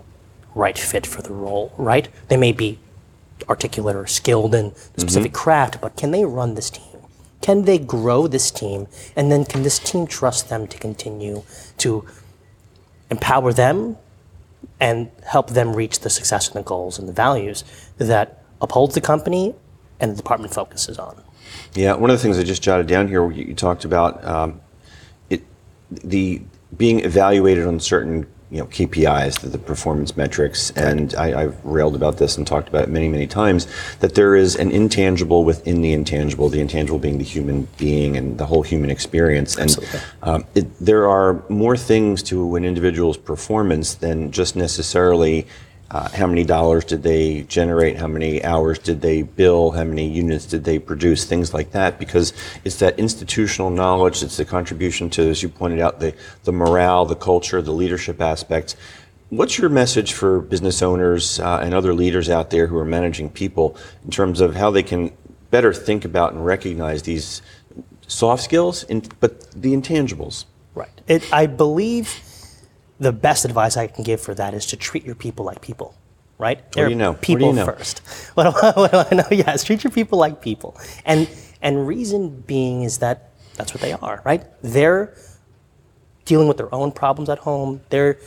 right 0.55 0.79
fit 0.79 1.07
for 1.07 1.23
the 1.23 1.33
role, 1.33 1.73
right? 1.77 2.09
They 2.29 2.37
may 2.37 2.53
be 2.53 2.79
articulate 3.49 3.97
or 3.97 4.07
skilled 4.07 4.55
in 4.55 4.67
a 4.67 4.69
mm-hmm. 4.71 5.01
specific 5.01 5.33
craft, 5.33 5.81
but 5.81 5.97
can 5.97 6.11
they 6.11 6.25
run 6.25 6.55
this 6.55 6.71
team? 6.71 6.85
Can 7.41 7.65
they 7.65 7.79
grow 7.79 8.27
this 8.27 8.51
team? 8.51 8.89
And 9.15 9.31
then 9.31 9.45
can 9.45 9.63
this 9.63 9.79
team 9.79 10.07
trust 10.07 10.49
them 10.49 10.67
to 10.67 10.79
continue 10.79 11.45
to 11.79 12.05
empower 13.11 13.53
them 13.53 13.97
and 14.81 15.11
help 15.25 15.51
them 15.51 15.75
reach 15.75 16.01
the 16.01 16.11
success 16.11 16.49
and 16.49 16.57
the 16.57 16.63
goals 16.63 16.99
and 16.99 17.09
the 17.09 17.13
values 17.13 17.65
that 17.97 18.43
upholds 18.61 18.95
the 18.95 19.01
company 19.01 19.55
and 20.01 20.13
the 20.13 20.17
department 20.17 20.53
focuses 20.53 20.99
on? 20.99 21.23
Yeah, 21.75 21.95
one 21.95 22.11
of 22.11 22.17
the 22.17 22.23
things 22.23 22.39
I 22.39 22.43
just 22.43 22.63
jotted 22.63 22.87
down 22.87 23.09
here, 23.09 23.31
you, 23.31 23.55
talked 23.55 23.85
about 23.85 24.25
um, 24.25 24.61
it, 25.31 25.43
the 25.91 26.43
being 26.77 27.01
evaluated 27.01 27.67
on 27.67 27.81
certain 27.81 28.27
you 28.51 28.59
know 28.59 28.67
KPIs, 28.67 29.41
the, 29.41 29.49
the 29.49 29.59
performance 29.59 30.17
metrics, 30.17 30.71
and 30.71 31.15
I, 31.15 31.43
I've 31.43 31.65
railed 31.65 31.95
about 31.95 32.17
this 32.19 32.37
and 32.37 32.47
talked 32.47 32.69
about 32.69 32.85
it 32.85 32.89
many, 32.89 33.09
many 33.09 33.27
times. 33.27 33.67
That 34.01 34.15
there 34.15 34.35
is 34.35 34.57
an 34.57 34.71
intangible 34.71 35.45
within 35.45 35.83
the 35.83 35.93
intangible. 35.93 36.49
The 36.49 36.61
intangible 36.61 36.99
being 36.99 37.19
the 37.19 37.25
human 37.25 37.69
being 37.77 38.17
and 38.17 38.39
the 38.39 38.47
whole 38.47 38.63
human 38.63 38.91
experience. 38.91 39.57
And 39.57 39.77
um, 40.23 40.45
it, 40.55 40.79
there 40.79 41.09
are 41.09 41.43
more 41.49 41.77
things 41.77 42.23
to 42.25 42.57
an 42.57 42.65
individual's 42.65 43.19
performance 43.19 43.95
than 43.95 44.31
just 44.31 44.57
necessarily 44.57 45.47
uh, 45.91 46.09
how 46.11 46.27
many 46.27 46.45
dollars 46.45 46.85
did 46.85 47.03
they 47.03 47.43
generate? 47.43 47.97
How 47.97 48.07
many 48.07 48.45
hours 48.45 48.79
did 48.79 49.01
they 49.01 49.23
bill? 49.23 49.71
How 49.71 49.85
many 49.85 50.07
units 50.09 50.45
did 50.45 50.65
they 50.65 50.79
produce? 50.79 51.25
Things 51.25 51.55
like 51.55 51.71
that, 51.71 51.99
because 51.99 52.35
it's 52.65 52.77
that 52.81 52.99
institutional 52.99 53.71
knowledge. 53.71 54.23
It's 54.23 54.37
the 54.37 54.45
contribution 54.45 55.09
to, 55.11 55.23
as 55.31 55.43
you 55.43 55.49
pointed 55.49 55.81
out, 55.81 56.01
the 56.01 56.15
the 56.45 56.53
morale, 56.53 57.07
the 57.07 57.17
culture, 57.17 57.63
the 57.63 57.73
leadership 57.73 58.21
aspects. 58.21 58.77
What's 59.31 59.59
your 59.59 59.69
message 59.71 60.13
for 60.13 60.41
business 60.41 60.83
owners 60.83 61.39
uh, 61.41 61.61
and 61.63 61.75
other 61.75 61.95
leaders 61.95 62.31
out 62.31 62.51
there 62.51 62.67
who 62.67 62.77
are 62.79 62.85
managing 62.85 63.31
people 63.31 63.77
in 64.05 64.11
terms 64.11 64.41
of 64.41 64.57
how 64.57 64.71
they 64.71 64.83
can 64.83 65.13
better 65.51 65.73
think 65.73 66.05
about 66.05 66.33
and 66.33 66.45
recognize 66.45 67.03
these 67.03 67.43
soft 68.07 68.43
skills, 68.43 68.85
in, 68.85 69.03
but 69.21 69.51
the 69.53 69.75
intangibles? 69.75 70.45
Right. 70.75 70.89
It, 71.07 71.31
I 71.33 71.47
believe 71.47 72.09
the 73.01 73.13
best 73.13 73.45
advice 73.45 73.77
I 73.77 73.87
can 73.87 74.05
give 74.05 74.21
for 74.21 74.35
that 74.35 74.55
is 74.55 74.67
to 74.67 74.77
treat 74.77 75.05
your 75.05 75.15
people 75.15 75.45
like 75.45 75.61
people. 75.61 75.95
Right? 76.39 76.63
What 76.75 76.85
do 76.85 76.89
you 76.91 76.95
know? 76.95 77.13
What 77.13 77.23
do 77.23 77.33
you 77.33 77.37
People 77.39 77.53
know? 77.53 77.65
first. 77.65 78.01
What 78.35 78.45
do, 78.45 78.51
I, 78.63 78.73
what 78.73 78.93
do 78.93 78.99
I 78.99 79.15
know? 79.15 79.27
Yes, 79.33 79.65
treat 79.65 79.83
your 79.83 79.91
people 79.91 80.19
like 80.19 80.41
people. 80.41 80.77
And 81.05 81.29
and 81.61 81.87
reason 81.87 82.41
being 82.47 82.83
is 82.83 82.99
that 82.99 83.33
that's 83.57 83.75
what 83.75 83.81
they 83.81 83.93
are, 83.93 84.23
right? 84.25 84.45
They're 84.63 85.15
dealing 86.25 86.47
with 86.47 86.57
their 86.57 86.73
own 86.73 86.93
problems 86.93 87.29
at 87.29 87.39
home. 87.41 87.81
They're 87.91 88.19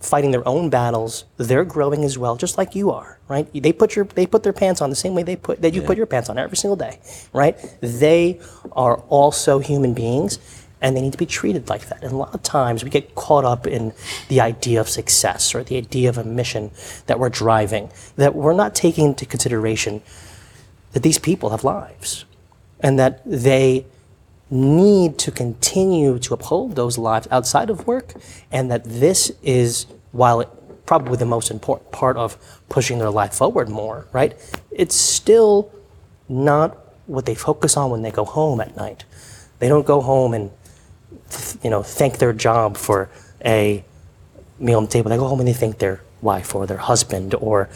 fighting 0.00 0.30
their 0.30 0.46
own 0.46 0.68
battles. 0.68 1.24
They're 1.38 1.64
growing 1.64 2.04
as 2.04 2.18
well, 2.18 2.36
just 2.36 2.58
like 2.58 2.74
you 2.74 2.90
are, 2.90 3.18
right? 3.28 3.48
They 3.54 3.72
put 3.72 3.96
your 3.96 4.04
they 4.04 4.26
put 4.26 4.42
their 4.42 4.52
pants 4.52 4.82
on 4.82 4.90
the 4.90 4.96
same 4.96 5.14
way 5.14 5.22
they 5.22 5.36
put 5.36 5.62
that 5.62 5.72
you 5.72 5.80
put 5.80 5.96
your 5.96 6.06
pants 6.06 6.28
on 6.28 6.36
every 6.38 6.56
single 6.58 6.76
day, 6.76 7.00
right? 7.32 7.56
They 7.80 8.40
are 8.72 8.98
also 9.08 9.58
human 9.58 9.94
beings 9.94 10.38
and 10.80 10.96
they 10.96 11.00
need 11.00 11.12
to 11.12 11.18
be 11.18 11.26
treated 11.26 11.68
like 11.68 11.88
that. 11.88 12.02
And 12.02 12.12
a 12.12 12.16
lot 12.16 12.34
of 12.34 12.42
times 12.42 12.84
we 12.84 12.90
get 12.90 13.14
caught 13.14 13.44
up 13.44 13.66
in 13.66 13.92
the 14.28 14.40
idea 14.40 14.80
of 14.80 14.88
success 14.88 15.54
or 15.54 15.64
the 15.64 15.76
idea 15.76 16.08
of 16.08 16.18
a 16.18 16.24
mission 16.24 16.70
that 17.06 17.18
we're 17.18 17.30
driving 17.30 17.90
that 18.16 18.34
we're 18.34 18.52
not 18.52 18.74
taking 18.74 19.06
into 19.06 19.24
consideration 19.26 20.02
that 20.92 21.02
these 21.02 21.18
people 21.18 21.50
have 21.50 21.64
lives 21.64 22.24
and 22.80 22.98
that 22.98 23.22
they 23.24 23.86
need 24.50 25.18
to 25.18 25.30
continue 25.30 26.18
to 26.18 26.34
uphold 26.34 26.76
those 26.76 26.98
lives 26.98 27.26
outside 27.30 27.70
of 27.70 27.86
work, 27.86 28.14
and 28.52 28.70
that 28.70 28.84
this 28.84 29.32
is, 29.42 29.86
while 30.12 30.40
it, 30.40 30.48
probably 30.86 31.16
the 31.16 31.26
most 31.26 31.50
important 31.50 31.90
part 31.90 32.16
of 32.16 32.38
pushing 32.68 32.98
their 32.98 33.10
life 33.10 33.34
forward 33.34 33.68
more, 33.68 34.06
right? 34.12 34.34
It's 34.70 34.94
still 34.94 35.72
not 36.28 36.76
what 37.06 37.26
they 37.26 37.34
focus 37.34 37.76
on 37.76 37.90
when 37.90 38.02
they 38.02 38.12
go 38.12 38.24
home 38.24 38.60
at 38.60 38.76
night. 38.76 39.04
They 39.58 39.68
don't 39.68 39.86
go 39.86 40.00
home 40.00 40.32
and, 40.32 40.50
you 41.66 41.70
know, 41.70 41.82
thank 41.82 42.18
their 42.18 42.32
job 42.32 42.76
for 42.76 43.08
a 43.44 43.84
meal 44.60 44.78
on 44.78 44.84
the 44.84 44.90
table. 44.90 45.10
They 45.10 45.16
go 45.16 45.26
home 45.26 45.40
and 45.40 45.48
they 45.48 45.52
thank 45.52 45.78
their 45.78 46.00
wife 46.22 46.54
or 46.54 46.64
their 46.64 46.76
husband 46.76 47.34
or 47.34 47.68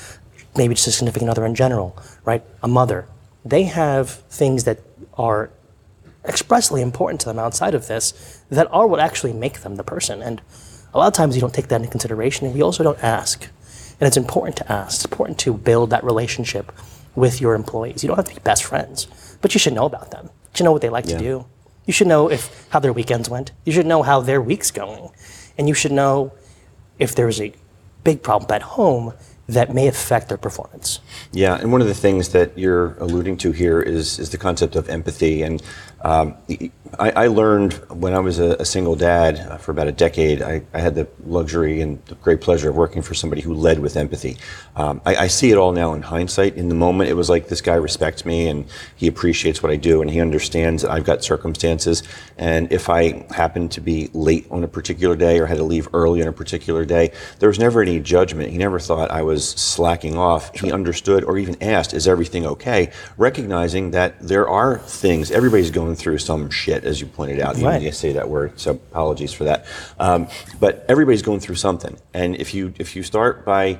maybe 0.57 0.75
just 0.77 0.87
a 0.87 0.93
significant 0.93 1.29
other 1.29 1.45
in 1.45 1.57
general, 1.57 1.99
right? 2.25 2.45
A 2.63 2.69
mother. 2.69 3.09
They 3.45 3.65
have 3.65 4.09
things 4.31 4.63
that 4.63 4.79
are 5.19 5.51
expressly 6.25 6.83
important 6.83 7.21
to 7.23 7.27
them 7.27 7.41
outside 7.41 7.75
of 7.75 7.89
this 7.89 8.41
that 8.49 8.69
are 8.71 8.87
what 8.87 9.01
actually 9.01 9.33
make 9.33 9.63
them 9.63 9.75
the 9.75 9.83
person. 9.83 10.23
And 10.23 10.41
a 10.95 10.99
lot 10.99 11.09
of 11.09 11.13
times 11.15 11.35
you 11.35 11.41
don't 11.41 11.53
take 11.53 11.67
that 11.67 11.81
into 11.81 11.91
consideration 11.91 12.47
and 12.47 12.55
we 12.55 12.63
also 12.63 12.85
don't 12.85 13.03
ask. 13.03 13.43
And 13.99 14.07
it's 14.07 14.17
important 14.17 14.55
to 14.59 14.71
ask. 14.73 14.99
It's 14.99 15.05
important 15.05 15.37
to 15.41 15.53
build 15.53 15.91
that 15.91 16.05
relationship 16.05 16.71
with 17.17 17.41
your 17.41 17.57
employees. 17.57 18.05
You 18.05 18.07
don't 18.07 18.19
have 18.19 18.29
to 18.29 18.35
be 18.37 18.41
best 18.45 18.63
friends, 18.63 19.09
but 19.43 19.53
you 19.53 19.59
should 19.59 19.73
know 19.73 19.85
about 19.87 20.13
them. 20.13 20.27
You 20.27 20.59
should 20.59 20.65
know 20.65 20.71
what 20.71 20.81
they 20.81 20.91
like 20.91 21.07
Yeah. 21.09 21.19
to 21.19 21.25
do. 21.25 21.45
You 21.91 21.93
should 21.93 22.07
know 22.07 22.31
if 22.31 22.69
how 22.69 22.79
their 22.79 22.93
weekends 22.93 23.29
went. 23.29 23.51
You 23.65 23.73
should 23.73 23.85
know 23.85 24.05
how 24.05 24.21
their 24.21 24.41
week's 24.41 24.71
going. 24.71 25.11
And 25.59 25.67
you 25.67 25.75
should 25.75 25.91
know 25.91 26.33
if 27.01 27.17
there's 27.17 27.41
a 27.41 27.53
big 28.05 28.23
problem 28.23 28.49
at 28.55 28.63
home 28.63 29.13
that 29.49 29.75
may 29.75 29.89
affect 29.89 30.29
their 30.29 30.39
performance. 30.39 31.01
Yeah, 31.33 31.59
and 31.59 31.73
one 31.73 31.81
of 31.81 31.89
the 31.89 32.01
things 32.07 32.29
that 32.29 32.57
you're 32.57 32.95
alluding 33.01 33.39
to 33.39 33.51
here 33.51 33.83
is 33.83 34.21
is 34.21 34.31
the 34.31 34.39
concept 34.39 34.77
of 34.77 34.89
empathy. 34.89 35.43
And 35.43 35.61
um, 36.03 36.37
I, 36.99 37.11
I 37.11 37.27
learned 37.27 37.75
when 37.89 38.15
I 38.15 38.19
was 38.19 38.39
a, 38.39 38.57
a 38.59 38.65
single 38.65 38.97
dad 38.97 39.39
uh, 39.39 39.59
for 39.59 39.71
about 39.71 39.87
a 39.87 39.93
decade. 39.93 40.43
I, 40.43 40.63
I 40.73 40.81
had 40.81 40.95
the 40.95 41.07
luxury 41.25 41.81
and 41.81 42.05
the 42.07 42.15
great 42.17 42.41
pleasure 42.41 42.71
of 42.71 42.77
working 42.77 43.03
for 43.03 43.15
somebody 43.15 43.43
who 43.43 43.55
led 43.55 43.79
with 43.79 43.97
empathy. 43.97 44.37
Um, 44.77 45.01
I, 45.05 45.17
I 45.17 45.27
see 45.27 45.51
it 45.51 45.57
all 45.57 45.73
now 45.73 45.93
in 45.93 46.03
hindsight. 46.03 46.57
In 46.57 46.69
the 46.69 46.75
moment, 46.75 47.11
it 47.11 47.15
was 47.15 47.29
like 47.29 47.49
this 47.49 47.61
guy 47.61 47.75
respects 47.75 48.25
me 48.25 48.49
and 48.49 48.67
he 48.97 49.07
appreciates 49.07 49.63
what 49.63 49.71
I 49.71 49.77
do 49.77 50.01
and 50.01 50.11
he 50.11 50.21
understands 50.21 50.83
that 50.83 50.91
I've 50.91 51.05
got 51.05 51.23
circumstances. 51.23 52.03
And 52.39 52.73
if 52.73 52.89
I 52.89 53.27
happen 53.35 53.69
to 53.71 53.81
be 53.81 54.11
late 54.15 54.47
on 54.51 54.65
a 54.65 54.69
particular 54.69 55.17
day 55.17 55.39
or 55.39 55.47
had 55.47 55.59
to 55.59 55.65
leave 55.65 55.89
early 55.93 56.23
on 56.23 56.29
a 56.29 56.33
particular 56.33 56.85
day, 56.85 57.13
there 57.39 57.49
was 57.49 57.59
never 57.59 57.83
any 57.83 58.01
judgment. 58.01 58.51
He 58.51 58.59
never 58.59 58.81
thought 58.81 59.11
I 59.11 59.23
was 59.23 59.49
slacking 59.49 60.17
off. 60.17 60.55
He 60.59 60.73
understood 60.73 61.25
or 61.25 61.39
even 61.39 61.63
asked, 61.63 61.95
"Is 61.95 62.09
everything 62.09 62.47
okay?" 62.47 62.91
Recognizing 63.17 63.91
that 63.93 64.21
there 64.21 64.49
are 64.49 64.79
things 64.79 65.31
everybody's 65.31 65.71
going 65.71 65.90
through 65.95 66.19
some 66.19 66.51
shit, 66.51 66.85
as 66.85 67.01
you 67.01 67.07
pointed 67.07 67.41
out. 67.41 67.59
You 67.59 67.67
Right. 67.67 67.81
to 67.83 67.93
say 67.93 68.13
that 68.13 68.29
word, 68.29 68.59
so 68.59 68.73
apologies 68.73 69.33
for 69.33 69.45
that. 69.45 69.65
Um, 69.99 70.29
but 70.59 70.85
everybody's 70.89 71.23
going 71.23 71.41
through 71.41 71.57
something, 71.57 71.97
and 72.15 72.37
if 72.37 72.55
you 72.55 72.73
if 72.79 72.95
you 72.97 73.03
start 73.03 73.45
by 73.45 73.79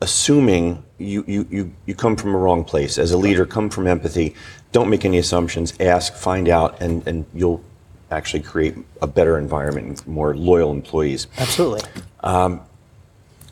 assuming 0.00 0.82
you, 0.98 1.24
you, 1.26 1.46
you, 1.50 1.72
you 1.86 1.94
come 1.94 2.14
from 2.14 2.34
a 2.34 2.38
wrong 2.38 2.62
place 2.62 2.98
as 2.98 3.12
a 3.12 3.16
leader, 3.16 3.46
come 3.46 3.70
from 3.70 3.86
empathy. 3.86 4.34
Don't 4.72 4.90
make 4.90 5.04
any 5.04 5.16
assumptions. 5.18 5.72
Ask, 5.80 6.14
find 6.14 6.48
out, 6.48 6.80
and, 6.82 7.06
and 7.06 7.24
you'll 7.32 7.62
actually 8.10 8.42
create 8.42 8.76
a 9.00 9.06
better 9.06 9.38
environment 9.38 9.86
and 9.86 10.06
more 10.06 10.36
loyal 10.36 10.72
employees. 10.72 11.26
Absolutely. 11.38 11.80
I'm 12.22 12.60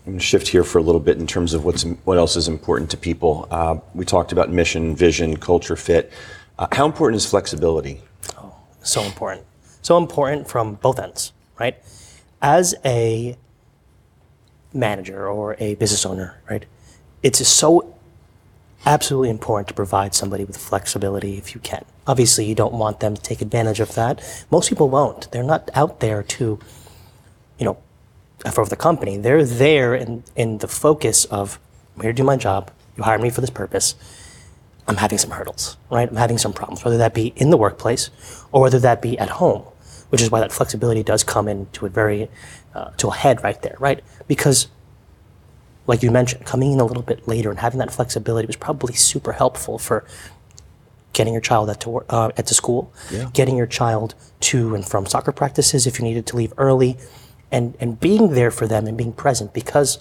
going 0.05 0.19
to 0.19 0.25
shift 0.25 0.49
here 0.49 0.65
for 0.65 0.79
a 0.79 0.83
little 0.83 1.01
bit 1.01 1.19
in 1.19 1.27
terms 1.27 1.55
of 1.55 1.65
what's 1.65 1.85
what 2.05 2.19
else 2.19 2.37
is 2.37 2.49
important 2.49 2.91
to 2.91 2.97
people. 2.97 3.47
Uh, 3.51 3.77
we 3.95 4.05
talked 4.05 4.33
about 4.33 4.51
mission, 4.51 4.97
vision, 4.97 5.37
culture 5.37 5.77
fit. 5.77 6.13
Uh, 6.59 6.69
how 6.73 6.87
important 6.87 7.17
is 7.17 7.27
flexibility? 7.27 8.03
Oh, 8.37 8.55
so 8.83 9.03
important. 9.03 9.47
So 9.83 9.97
important 9.99 10.49
from 10.49 10.75
both 10.75 10.99
ends, 10.99 11.33
right? 11.59 11.77
As 12.41 12.75
a 12.85 13.37
manager 14.73 15.29
or 15.29 15.57
a 15.59 15.75
business 15.75 16.07
owner, 16.07 16.41
right? 16.49 16.65
It's 17.23 17.47
so 17.47 17.95
absolutely 18.85 19.31
important 19.31 19.69
to 19.69 19.75
provide 19.75 20.15
somebody 20.15 20.45
with 20.45 20.57
flexibility 20.57 21.39
if 21.39 21.55
you 21.55 21.61
can. 21.61 21.85
Obviously, 22.07 22.45
you 22.45 22.55
don't 22.55 22.75
want 22.75 23.01
them 23.01 23.15
to 23.15 23.23
take 23.23 23.41
advantage 23.41 23.81
of 23.81 23.95
that. 23.95 24.45
Most 24.51 24.69
people 24.69 24.89
won't. 24.89 25.31
They're 25.31 25.45
not 25.45 25.71
out 25.75 26.01
there 26.01 26.23
to, 26.23 26.59
you 27.59 27.65
know, 27.65 27.79
for 28.51 28.67
the 28.67 28.77
company. 28.77 29.17
They're 29.17 29.45
there 29.45 29.95
in, 29.95 30.25
in 30.35 30.59
the 30.59 30.69
focus 30.69 31.25
of, 31.27 31.61
I'm 31.95 32.03
here 32.03 32.13
to 32.13 32.17
do 32.17 32.25
my 32.25 32.37
job. 32.37 32.73
You 32.97 33.05
hired 33.05 33.21
me 33.21 33.31
for 33.31 33.41
this 33.41 33.51
purpose. 33.51 33.95
I'm 34.89 34.97
having 34.97 35.19
some 35.19 35.31
hurdles, 35.31 35.77
right? 35.91 36.09
I'm 36.09 36.17
having 36.17 36.39
some 36.39 36.53
problems, 36.53 36.85
whether 36.85 36.99
that 36.99 37.15
be 37.15 37.33
in 37.37 37.51
the 37.51 37.57
workplace 37.57 38.11
or 38.51 38.61
whether 38.63 38.79
that 38.81 39.01
be 39.01 39.19
at 39.19 39.31
home, 39.31 39.63
which 40.11 40.21
is 40.21 40.31
why 40.31 40.41
that 40.41 40.53
flexibility 40.53 41.03
does 41.03 41.23
come 41.23 41.49
into 41.49 41.87
a 41.87 41.89
very, 41.89 42.29
uh, 42.75 42.91
to 42.97 43.09
a 43.09 43.15
head 43.15 43.43
right 43.45 43.61
there, 43.63 43.77
right? 43.79 44.03
Because, 44.27 44.69
like 45.87 46.03
you 46.03 46.11
mentioned, 46.11 46.45
coming 46.45 46.73
in 46.73 46.81
a 46.81 46.85
little 46.85 47.03
bit 47.03 47.29
later 47.29 47.51
and 47.51 47.61
having 47.61 47.79
that 47.79 47.93
flexibility 47.93 48.47
was 48.47 48.57
probably 48.57 48.95
super 48.95 49.33
helpful 49.33 49.79
for 49.79 50.05
getting 51.13 51.33
your 51.35 51.43
child 51.43 51.71
at 51.71 51.81
to, 51.81 51.99
uh, 52.09 52.31
at 52.37 52.47
to 52.47 52.55
school, 52.55 52.93
getting 53.33 53.57
your 53.57 53.67
child 53.67 54.15
to 54.41 54.75
and 54.75 54.87
from 54.87 55.07
soccer 55.07 55.31
practices 55.33 55.87
if 55.87 55.99
you 55.99 56.05
needed 56.05 56.27
to 56.27 56.37
leave 56.37 56.53
early, 56.59 56.99
and, 57.53 57.77
and 57.79 58.01
being 58.01 58.35
there 58.35 58.51
for 58.51 58.67
them 58.67 58.87
and 58.87 58.97
being 58.97 59.13
present 59.13 59.53
because 59.53 59.99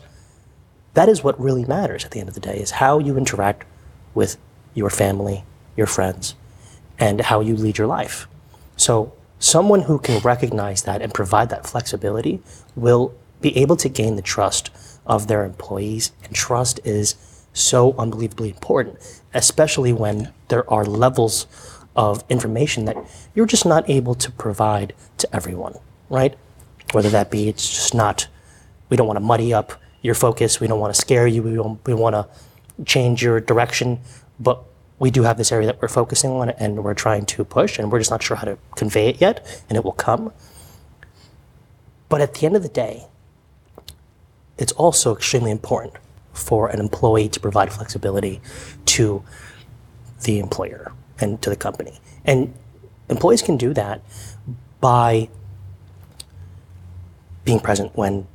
that 0.94 1.08
is 1.10 1.24
what 1.24 1.39
really 1.39 1.65
matters 1.65 2.04
at 2.06 2.12
the 2.12 2.20
end 2.20 2.30
of 2.30 2.36
the 2.36 2.41
day 2.41 2.58
is 2.58 2.72
how 2.72 2.98
you 2.98 3.17
interact 3.17 3.65
with 4.13 4.38
your 4.73 4.89
family, 4.89 5.43
your 5.75 5.88
friends, 5.88 6.36
and 6.99 7.21
how 7.21 7.41
you 7.41 7.55
lead 7.55 7.77
your 7.77 7.88
life. 7.88 8.27
So 8.77 9.13
someone 9.39 9.81
who 9.81 9.99
can 9.99 10.21
recognize 10.21 10.84
that 10.84 11.01
and 11.01 11.13
provide 11.13 11.49
that 11.49 11.67
flexibility 11.67 12.41
will 12.75 13.13
be 13.41 13.57
able 13.57 13.75
to 13.77 13.89
gain 13.89 14.15
the 14.15 14.21
trust 14.21 14.69
of 15.05 15.27
their 15.27 15.43
employees, 15.43 16.12
and 16.23 16.36
trust 16.36 16.79
is 16.84 17.15
so 17.53 17.93
unbelievably 17.97 18.49
important, 18.49 19.21
especially 19.34 19.91
when 19.91 20.31
there 20.47 20.69
are 20.71 20.86
levels 20.86 21.47
of 21.95 22.23
information 22.29 22.86
that 22.86 22.95
you're 23.34 23.45
just 23.45 23.65
not 23.65 23.89
able 23.89 24.15
to 24.15 24.31
provide 24.31 24.93
to 25.17 25.36
everyone, 25.36 25.75
right? 26.10 26.38
Whether 26.93 27.10
that 27.10 27.31
be 27.31 27.49
it's 27.49 27.67
just 27.67 27.93
not, 27.93 28.27
we 28.89 28.95
don't 28.95 29.07
want 29.07 29.17
to 29.17 29.25
muddy 29.25 29.53
up 29.53 29.73
your 30.01 30.15
focus, 30.15 30.60
we 30.60 30.67
don't 30.67 30.79
want 30.79 30.93
to 30.93 31.01
scare 31.01 31.27
you, 31.27 31.43
we, 31.43 31.55
don't, 31.55 31.86
we 31.86 31.93
want 31.93 32.15
to 32.15 32.27
change 32.86 33.21
your 33.21 33.39
direction, 33.39 33.99
but 34.41 34.63
we 34.99 35.12
do 35.12 35.23
have 35.23 35.38
this 35.38 35.51
area 35.51 35.67
that 35.67 35.82
we're 35.82 35.88
focusing 35.88 36.32
on 36.32 36.49
and 36.51 36.84
we're 36.84 36.93
trying 36.93 37.25
to 37.25 37.43
push, 37.43 37.80
and 37.80 37.91
we're 37.91 37.99
just 37.99 38.12
not 38.12 38.21
sure 38.21 38.38
how 38.38 38.45
to 38.45 38.58
convey 38.75 39.08
it 39.10 39.21
yet, 39.21 39.63
and 39.69 39.77
it 39.77 39.84
will 39.84 39.91
come. 39.93 40.32
But 42.10 42.21
at 42.21 42.36
the 42.36 42.45
end 42.45 42.56
of 42.56 42.63
the 42.63 42.69
day, 42.69 43.08
it's 44.58 44.71
also 44.73 45.15
extremely 45.15 45.51
important 45.51 45.95
for 46.34 46.67
an 46.69 46.80
employee 46.80 47.30
to 47.30 47.39
provide 47.39 47.73
flexibility 47.73 48.41
to 48.86 49.23
the 50.23 50.39
employer 50.39 50.91
and 51.19 51.41
to 51.41 51.49
the 51.49 51.56
company. 51.56 51.99
And 52.25 52.54
employees 53.10 53.41
can 53.41 53.58
do 53.58 53.73
that 53.73 54.01
by 54.80 55.30
being 57.43 57.60
present 57.60 57.95
when 57.95 58.27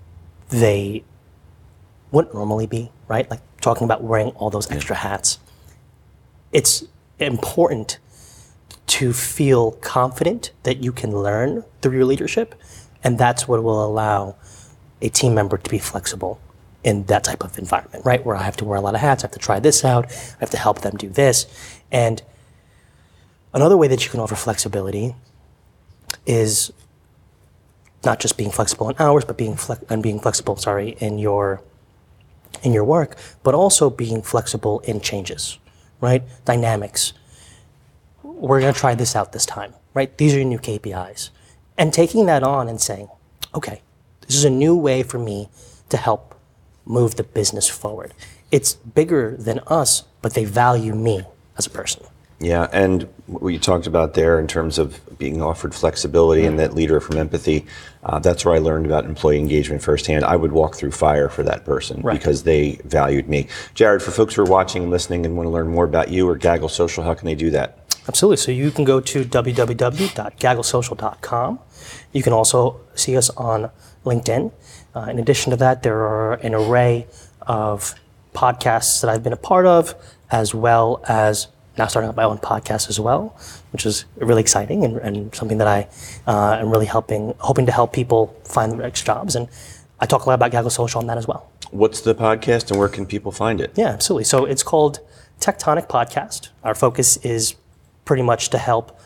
they 0.49 1.05
wouldn't 2.11 2.35
normally 2.35 2.67
be, 2.67 2.91
right? 3.09 3.29
Like 3.31 3.41
talking 3.61 3.85
about 3.85 4.03
wearing 4.03 4.29
all 4.31 4.51
those 4.51 4.71
extra 4.71 4.97
hats. 4.97 5.39
It's 6.53 6.85
important 7.19 7.99
to 8.87 9.13
feel 9.13 9.73
confident 9.73 10.53
that 10.63 10.83
you 10.83 10.93
can 10.93 11.11
learn 11.11 11.65
through 11.83 11.97
your 11.97 12.05
leadership, 12.05 12.55
and 13.03 13.19
that's 13.19 13.49
what 13.49 13.63
will 13.63 13.85
allow 13.85 14.37
a 15.03 15.09
team 15.09 15.35
member 15.35 15.59
to 15.59 15.71
be 15.71 15.79
flexible 15.79 16.41
in 16.85 17.05
that 17.07 17.25
type 17.25 17.43
of 17.43 17.59
environment, 17.59 18.05
right? 18.07 18.25
Where 18.25 18.37
I 18.37 18.43
have 18.45 18.57
to 18.59 18.65
wear 18.65 18.79
a 18.79 18.81
lot 18.81 18.95
of 18.95 19.01
hats, 19.01 19.25
I 19.25 19.27
have 19.27 19.33
to 19.33 19.39
try 19.39 19.59
this 19.59 19.85
out, 19.85 20.07
I 20.07 20.37
have 20.41 20.51
to 20.51 20.57
help 20.57 20.83
them 20.83 20.97
do 20.97 21.09
this. 21.09 21.47
And 21.91 22.23
another 23.53 23.77
way 23.77 23.89
that 23.89 24.05
you 24.05 24.11
can 24.11 24.21
offer 24.21 24.37
flexibility 24.37 25.17
is 26.27 26.73
not 28.05 28.21
just 28.21 28.37
being 28.37 28.51
flexible 28.51 28.89
in 28.89 28.97
hours, 28.99 29.25
but 29.25 29.37
being 29.37 29.59
and 29.91 30.03
being 30.03 30.21
flexible, 30.21 30.57
sorry, 30.57 30.91
in 31.01 31.19
your 31.19 31.61
in 32.63 32.73
your 32.73 32.85
work, 32.85 33.17
but 33.43 33.55
also 33.55 33.91
being 33.91 34.23
flexible 34.23 34.81
in 34.81 35.01
changes, 35.01 35.59
right? 36.01 36.23
Dynamics. 36.45 37.13
We're 38.23 38.61
going 38.61 38.73
to 38.73 38.79
try 38.79 38.95
this 38.95 39.17
out 39.17 39.33
this 39.33 39.47
time, 39.47 39.75
right? 39.95 40.17
These 40.19 40.35
are 40.35 40.39
your 40.39 40.47
new 40.47 40.59
KPIs. 40.59 41.31
And 41.79 41.93
taking 41.93 42.27
that 42.27 42.43
on 42.43 42.69
and 42.69 42.81
saying, 42.81 43.09
okay, 43.55 43.83
this 44.27 44.37
is 44.37 44.45
a 44.45 44.51
new 44.51 44.77
way 44.77 45.03
for 45.03 45.19
me 45.19 45.49
to 45.89 45.97
help 45.97 46.35
move 46.85 47.17
the 47.17 47.23
business 47.23 47.69
forward. 47.69 48.15
It's 48.51 48.75
bigger 48.75 49.37
than 49.37 49.61
us, 49.67 50.05
but 50.23 50.35
they 50.35 50.45
value 50.45 50.95
me 50.95 51.25
as 51.59 51.67
a 51.67 51.71
person. 51.71 52.05
Yeah, 52.39 52.69
and 52.73 53.09
what 53.27 53.49
you 53.49 53.59
talked 53.59 53.87
about 53.87 54.13
there 54.15 54.39
in 54.39 54.47
terms 54.47 54.79
of 54.79 55.01
being 55.19 55.41
offered 55.41 55.75
flexibility 55.75 56.45
and 56.45 56.59
that 56.59 56.75
leader 56.75 57.01
from 57.01 57.17
empathy, 57.17 57.65
uh, 58.05 58.19
that's 58.19 58.45
where 58.45 58.55
I 58.55 58.59
learned 58.59 58.85
about 58.85 59.07
employee 59.07 59.39
engagement 59.39 59.83
firsthand. 59.83 60.23
I 60.25 60.37
would 60.37 60.53
walk 60.53 60.75
through 60.77 60.91
fire 60.91 61.31
for 61.31 61.43
that 61.45 61.65
person 61.65 62.03
Right. 62.03 62.19
because 62.19 62.43
they 62.43 62.79
valued 62.85 63.27
me. 63.29 63.49
Jared, 63.75 64.03
for 64.03 64.11
folks 64.11 64.35
who 64.35 64.43
are 64.43 64.51
watching 64.51 64.83
and 64.83 64.91
listening 64.91 65.25
and 65.25 65.35
want 65.37 65.47
to 65.47 65.51
learn 65.51 65.69
more 65.69 65.85
about 65.85 66.11
you 66.11 66.29
or 66.29 66.37
Gaggle 66.37 66.69
Social, 66.69 67.03
how 67.05 67.15
can 67.15 67.25
they 67.27 67.35
do 67.35 67.51
that? 67.51 67.79
Absolutely. 68.07 68.37
So 68.37 68.53
you 68.53 68.71
can 68.71 68.85
go 68.85 69.01
to 69.01 69.25
www.gagglesocial.com. 69.25 71.59
You 72.13 72.23
can 72.23 72.33
also 72.33 72.81
see 72.95 73.17
us 73.17 73.31
on 73.31 73.71
LinkedIn. 74.05 74.53
Uh, 74.95 75.01
in 75.11 75.19
addition 75.19 75.51
to 75.51 75.57
that, 75.57 75.83
there 75.83 75.99
are 75.99 76.35
an 76.35 76.55
array 76.55 77.07
of 77.43 77.95
podcasts 78.35 79.01
that 79.01 79.11
I've 79.11 79.23
been 79.23 79.33
a 79.33 79.37
part 79.39 79.67
of, 79.67 79.95
as 80.31 80.55
well 80.55 81.03
as 81.09 81.49
now 81.79 81.87
starting 81.87 82.09
up 82.09 82.17
my 82.17 82.25
own 82.25 82.39
podcast 82.39 82.89
as 82.89 82.99
well, 82.99 83.37
which 83.73 83.87
is 83.87 84.05
really 84.17 84.41
exciting 84.41 84.85
and, 84.85 84.97
and 84.99 85.35
something 85.35 85.59
that 85.59 85.69
I 85.69 85.89
uh, 86.27 86.59
am 86.61 86.71
really 86.71 86.87
helping, 86.87 87.35
hoping 87.39 87.67
to 87.67 87.73
help 87.73 87.93
people 87.93 88.35
find 88.45 88.73
the 88.73 88.77
next 88.77 89.05
jobs. 89.05 89.37
And 89.37 89.49
I 90.01 90.07
talk 90.07 90.25
a 90.25 90.29
lot 90.29 90.35
about 90.35 90.51
Gaggle 90.51 90.71
Social 90.71 91.01
on 91.01 91.07
that 91.07 91.19
as 91.19 91.27
well. 91.27 91.51
What's 91.71 92.01
the 92.01 92.15
podcast 92.15 92.71
and 92.71 92.79
where 92.79 92.89
can 92.89 93.07
people 93.07 93.33
find 93.33 93.61
it? 93.61 93.73
Yeah, 93.75 93.89
absolutely. 93.89 94.25
So 94.25 94.45
it's 94.45 94.63
called 94.63 95.01
Tectonic 95.41 95.89
Podcast. 95.89 96.49
Our 96.63 96.75
focus 96.75 97.17
is 97.19 97.55
pretty 98.05 98.23
much 98.23 98.51
to 98.51 98.59
help 98.59 98.99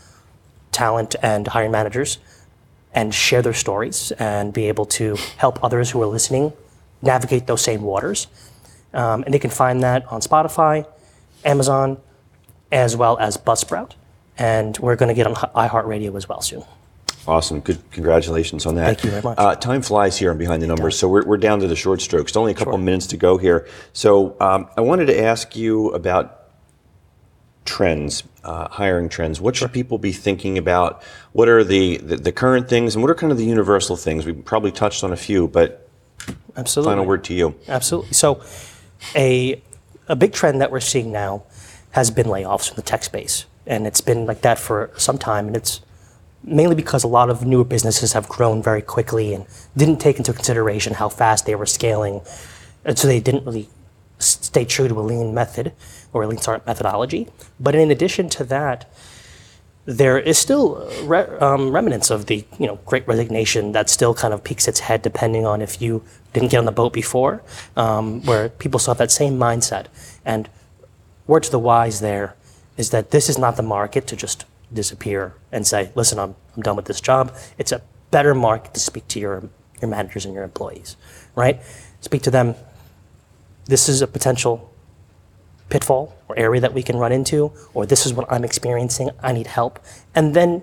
talent 0.72 1.16
and 1.22 1.48
hiring 1.48 1.70
managers 1.72 2.18
and 2.92 3.14
share 3.14 3.42
their 3.42 3.54
stories 3.54 4.12
and 4.12 4.52
be 4.52 4.66
able 4.66 4.85
to 4.85 5.16
help 5.37 5.62
others 5.64 5.90
who 5.90 6.02
are 6.02 6.06
listening 6.06 6.52
navigate 7.02 7.46
those 7.46 7.62
same 7.62 7.83
waters. 7.83 8.26
Um, 8.92 9.22
and 9.22 9.33
they 9.33 9.38
can 9.38 9.50
find 9.50 9.83
that 9.83 10.04
on 10.12 10.20
Spotify, 10.20 10.87
Amazon, 11.44 11.98
as 12.72 12.96
well 12.96 13.18
as 13.18 13.37
Buzzsprout. 13.37 13.92
And 14.38 14.78
we're 14.78 14.96
going 14.96 15.09
to 15.09 15.14
get 15.14 15.26
on 15.26 15.35
iHeartRadio 15.35 16.16
as 16.16 16.28
well 16.28 16.40
soon. 16.40 16.64
Awesome. 17.26 17.61
Good. 17.61 17.78
Congratulations 17.90 18.64
on 18.64 18.76
that. 18.76 18.87
Thank 18.87 19.04
you 19.04 19.11
very 19.11 19.22
much. 19.22 19.38
Uh, 19.38 19.54
time 19.54 19.83
flies 19.83 20.18
here 20.18 20.30
on 20.30 20.38
Behind 20.38 20.62
the 20.62 20.66
Numbers, 20.66 20.98
so 20.98 21.06
we're, 21.06 21.24
we're 21.24 21.37
down 21.37 21.61
to 21.61 21.68
the 21.68 21.76
short 21.76 22.00
strokes. 22.00 22.35
Only 22.35 22.52
a 22.52 22.54
couple 22.54 22.74
of 22.74 22.80
minutes 22.80 23.06
to 23.09 23.16
go 23.16 23.37
here. 23.37 23.68
So 23.92 24.37
um, 24.40 24.68
I 24.76 24.80
wanted 24.80 25.06
to 25.06 25.22
ask 25.22 25.54
you 25.54 25.88
about 25.90 26.40
trends, 27.66 28.22
uh, 28.42 28.68
hiring 28.68 29.11
trends. 29.11 29.40
What 29.40 29.54
should 29.54 29.72
people 29.72 29.98
be 29.98 30.12
thinking 30.12 30.56
about? 30.56 31.02
What 31.33 31.48
are 31.48 31.62
the, 31.62 31.98
the, 31.98 32.16
the 32.16 32.33
current 32.33 32.68
things, 32.68 32.94
and 32.94 33.02
what 33.02 33.11
are 33.11 33.14
kind 33.14 33.30
of 33.30 33.38
the 33.38 33.44
universal 33.44 33.96
things? 33.96 34.24
We 34.24 34.33
probably 34.33 34.72
touched 34.72 35.04
on 35.04 35.12
a 35.12 35.16
few, 35.16 35.46
but 35.46 35.88
Absolutely. 36.56 36.92
final 36.92 37.04
word 37.04 37.24
to 37.24 37.35
you. 37.35 37.54
Absolutely. 37.68 38.14
So, 38.14 38.42
a 39.14 39.62
a 40.09 40.16
big 40.16 40.33
trend 40.33 40.61
that 40.61 40.72
we're 40.72 40.80
seeing 40.80 41.12
now 41.12 41.44
has 41.92 42.11
been 42.11 42.26
layoffs 42.26 42.68
from 42.68 42.76
the 42.76 42.83
tech 42.83 43.03
space, 43.03 43.46
and 43.66 43.87
it's 43.87 44.00
been 44.00 44.26
like 44.26 44.42
that 44.42 44.59
for 44.59 44.90
some 44.96 45.18
time. 45.18 45.46
And 45.46 45.57
it's 45.57 45.81
mainly 46.42 46.74
because 46.74 47.05
a 47.05 47.09
lot 47.09 47.31
of 47.31 47.44
newer 47.44 47.64
businesses 47.64 48.12
have 48.12 48.29
grown 48.29 48.62
very 48.62 48.83
quickly 48.83 49.35
and 49.35 49.46
didn't 49.76 49.98
take 49.98 50.18
into 50.18 50.33
consideration 50.33 50.94
how 50.94 51.09
fast 51.09 51.46
they 51.46 51.55
were 51.55 51.66
scaling, 51.66 52.20
and 52.85 52.98
so 52.98 53.07
they 53.07 53.20
didn't 53.20 53.44
really 53.44 53.68
stay 54.18 54.64
true 54.64 54.88
to 54.88 54.98
a 54.98 55.00
lean 55.00 55.35
method 55.35 55.72
or 56.12 56.22
a 56.22 56.26
lean 56.26 56.38
startup 56.38 56.66
methodology. 56.66 57.29
But 57.59 57.74
in 57.74 57.90
addition 57.90 58.29
to 58.31 58.44
that, 58.44 58.90
there 59.87 60.18
is 60.18 60.38
still 60.38 60.88
re- 61.05 61.26
um, 61.40 61.72
remnants 61.72 62.11
of 62.11 62.26
the 62.26 62.44
you 62.59 62.66
know 62.66 62.79
great 62.87 63.07
resignation 63.09 63.72
that 63.72 63.88
still 63.88 64.14
kind 64.14 64.33
of 64.33 64.44
peeks 64.44 64.68
its 64.68 64.81
head 64.81 65.03
depending 65.03 65.46
on 65.46 65.62
if 65.62 65.81
you 65.81 66.03
didn't 66.33 66.50
get 66.50 66.59
on 66.59 66.64
the 66.64 66.72
boat 66.72 66.92
before 66.92 67.42
um, 67.76 68.22
where 68.24 68.50
people 68.50 68.79
still 68.79 68.92
have 68.94 68.98
that 68.98 69.11
same 69.11 69.38
mindset 69.38 69.87
and 70.24 70.48
word 71.26 71.42
to 71.42 71.50
the 71.50 71.59
wise 71.59 72.00
there 72.00 72.35
is 72.76 72.90
that 72.90 73.11
this 73.11 73.28
is 73.28 73.38
not 73.38 73.56
the 73.56 73.62
market 73.62 74.06
to 74.06 74.16
just 74.16 74.44
disappear 74.72 75.35
and 75.52 75.66
say 75.66 75.90
listen 75.94 76.18
i'm, 76.18 76.35
I'm 76.56 76.62
done 76.62 76.76
with 76.76 76.87
this 76.87 77.00
job 77.00 77.35
it's 77.59 77.72
a 77.72 77.83
better 78.11 78.35
market 78.35 78.74
to 78.74 78.80
speak 78.80 79.06
to 79.09 79.20
your 79.20 79.48
your 79.80 79.90
managers 79.90 80.24
and 80.24 80.35
your 80.35 80.44
employees 80.44 80.96
right 81.35 81.61
speak 82.00 82.22
to 82.22 82.30
them 82.30 82.54
this 83.66 83.88
is 83.88 84.02
a 84.02 84.06
potential 84.06 84.70
pitfall 85.70 86.14
or 86.28 86.38
area 86.38 86.61
that 86.61 86.74
we 86.74 86.83
can 86.83 86.96
run 86.96 87.12
into, 87.12 87.52
or 87.72 87.87
this 87.87 88.04
is 88.04 88.12
what 88.12 88.30
I'm 88.30 88.44
experiencing, 88.44 89.11
I 89.22 89.33
need 89.33 89.46
help. 89.46 89.78
And 90.14 90.35
then 90.35 90.62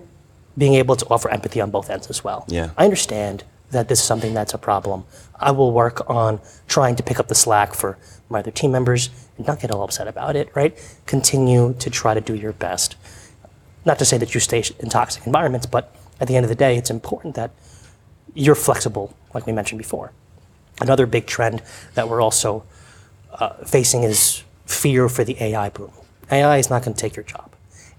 being 0.56 0.74
able 0.74 0.94
to 0.96 1.06
offer 1.08 1.28
empathy 1.30 1.60
on 1.60 1.70
both 1.70 1.90
ends 1.90 2.08
as 2.08 2.22
well. 2.22 2.44
Yeah. 2.48 2.70
I 2.76 2.84
understand 2.84 3.44
that 3.70 3.88
this 3.88 4.00
is 4.00 4.04
something 4.04 4.34
that's 4.34 4.54
a 4.54 4.58
problem. 4.58 5.04
I 5.34 5.50
will 5.50 5.72
work 5.72 6.08
on 6.08 6.40
trying 6.66 6.96
to 6.96 7.02
pick 7.02 7.20
up 7.20 7.28
the 7.28 7.34
slack 7.34 7.74
for 7.74 7.98
my 8.28 8.40
other 8.40 8.50
team 8.50 8.72
members 8.72 9.10
and 9.36 9.46
not 9.46 9.60
get 9.60 9.70
all 9.70 9.82
upset 9.82 10.08
about 10.08 10.36
it, 10.36 10.50
right? 10.54 10.76
Continue 11.06 11.74
to 11.78 11.90
try 11.90 12.14
to 12.14 12.20
do 12.20 12.34
your 12.34 12.52
best. 12.52 12.96
Not 13.84 13.98
to 13.98 14.04
say 14.04 14.18
that 14.18 14.34
you 14.34 14.40
stay 14.40 14.62
in 14.78 14.88
toxic 14.88 15.26
environments, 15.26 15.66
but 15.66 15.94
at 16.20 16.28
the 16.28 16.36
end 16.36 16.44
of 16.44 16.48
the 16.48 16.54
day, 16.54 16.76
it's 16.76 16.90
important 16.90 17.34
that 17.36 17.50
you're 18.34 18.54
flexible, 18.54 19.14
like 19.34 19.46
we 19.46 19.52
mentioned 19.52 19.78
before. 19.78 20.12
Another 20.80 21.06
big 21.06 21.26
trend 21.26 21.62
that 21.94 22.08
we're 22.08 22.20
also 22.20 22.64
uh, 23.32 23.54
facing 23.64 24.02
is 24.02 24.42
fear 24.66 25.08
for 25.08 25.24
the 25.24 25.36
AI 25.42 25.70
boom. 25.70 25.92
AI 26.30 26.58
is 26.58 26.70
not 26.70 26.82
going 26.82 26.94
to 26.94 27.00
take 27.00 27.16
your 27.16 27.24
job. 27.24 27.50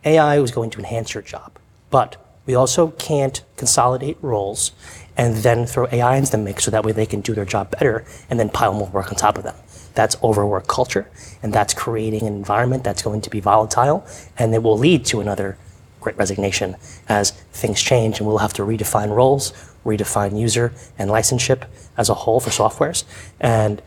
AI 0.06 0.40
is 0.40 0.52
going 0.52 0.70
to 0.72 0.80
enhance 0.80 1.14
your 1.14 1.24
job. 1.24 1.58
But 1.90 2.18
we 2.46 2.56
also 2.56 2.92
can't 2.92 3.42
consolidate 3.58 4.18
roles 4.22 4.72
and 5.20 5.36
then 5.36 5.66
throw 5.66 5.86
AI 5.92 6.16
into 6.16 6.32
the 6.32 6.38
mix 6.38 6.64
so 6.64 6.72
that 6.72 6.86
way 6.86 6.94
they 6.94 7.06
can 7.06 7.20
do 7.20 7.34
their 7.34 7.44
job 7.44 7.70
better 7.72 8.06
and 8.30 8.40
then 8.40 8.48
pile 8.48 8.74
more 8.74 8.88
work 8.88 9.10
on 9.10 9.16
top 9.16 9.38
of 9.38 9.44
them. 9.44 9.56
That's 9.94 10.16
overwork 10.24 10.68
culture, 10.68 11.12
and 11.44 11.52
that's 11.52 11.74
creating 11.74 12.26
an 12.26 12.34
environment 12.34 12.86
that's 12.86 13.02
going 13.02 13.20
to 13.22 13.30
be 13.30 13.42
volatile, 13.42 14.08
and 14.38 14.56
it 14.56 14.64
will 14.64 14.78
lead 14.78 15.04
to 15.08 15.20
another 15.20 15.58
great 16.00 16.16
resignation 16.16 16.78
as 17.10 17.32
things 17.52 17.82
change 17.82 18.20
and 18.20 18.28
we'll 18.28 18.38
have 18.38 18.54
to 18.54 18.62
redefine 18.62 19.14
roles, 19.14 19.52
redefine 19.86 20.40
user 20.40 20.72
and 20.98 21.12
licenseship 21.12 21.66
as 21.98 22.08
a 22.08 22.14
whole 22.14 22.40
for 22.40 22.52
softwares. 22.52 23.04
And 23.42 23.82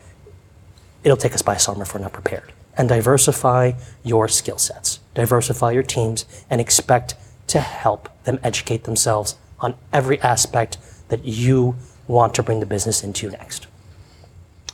it'll 1.03 1.17
take 1.17 1.33
us 1.33 1.41
by 1.41 1.57
summer 1.57 1.85
if 1.85 1.95
we're 1.95 2.01
not 2.01 2.13
prepared. 2.13 2.53
And 2.77 2.91
diversify 2.91 3.73
your 4.03 4.29
skill 4.29 4.59
sets, 4.59 5.01
diversify 5.15 5.71
your 5.71 5.83
teams, 5.83 6.27
and 6.51 6.61
expect 6.61 7.15
to 7.47 7.61
help 7.61 8.11
them 8.25 8.39
educate 8.43 8.85
themselves 8.85 9.37
on 9.61 9.77
every 9.95 10.21
aspect 10.21 10.77
that 11.09 11.25
you 11.25 11.77
want 12.09 12.35
to 12.35 12.43
bring 12.43 12.61
the 12.61 12.67
business 12.67 13.03
into 13.03 13.31
next. 13.31 13.67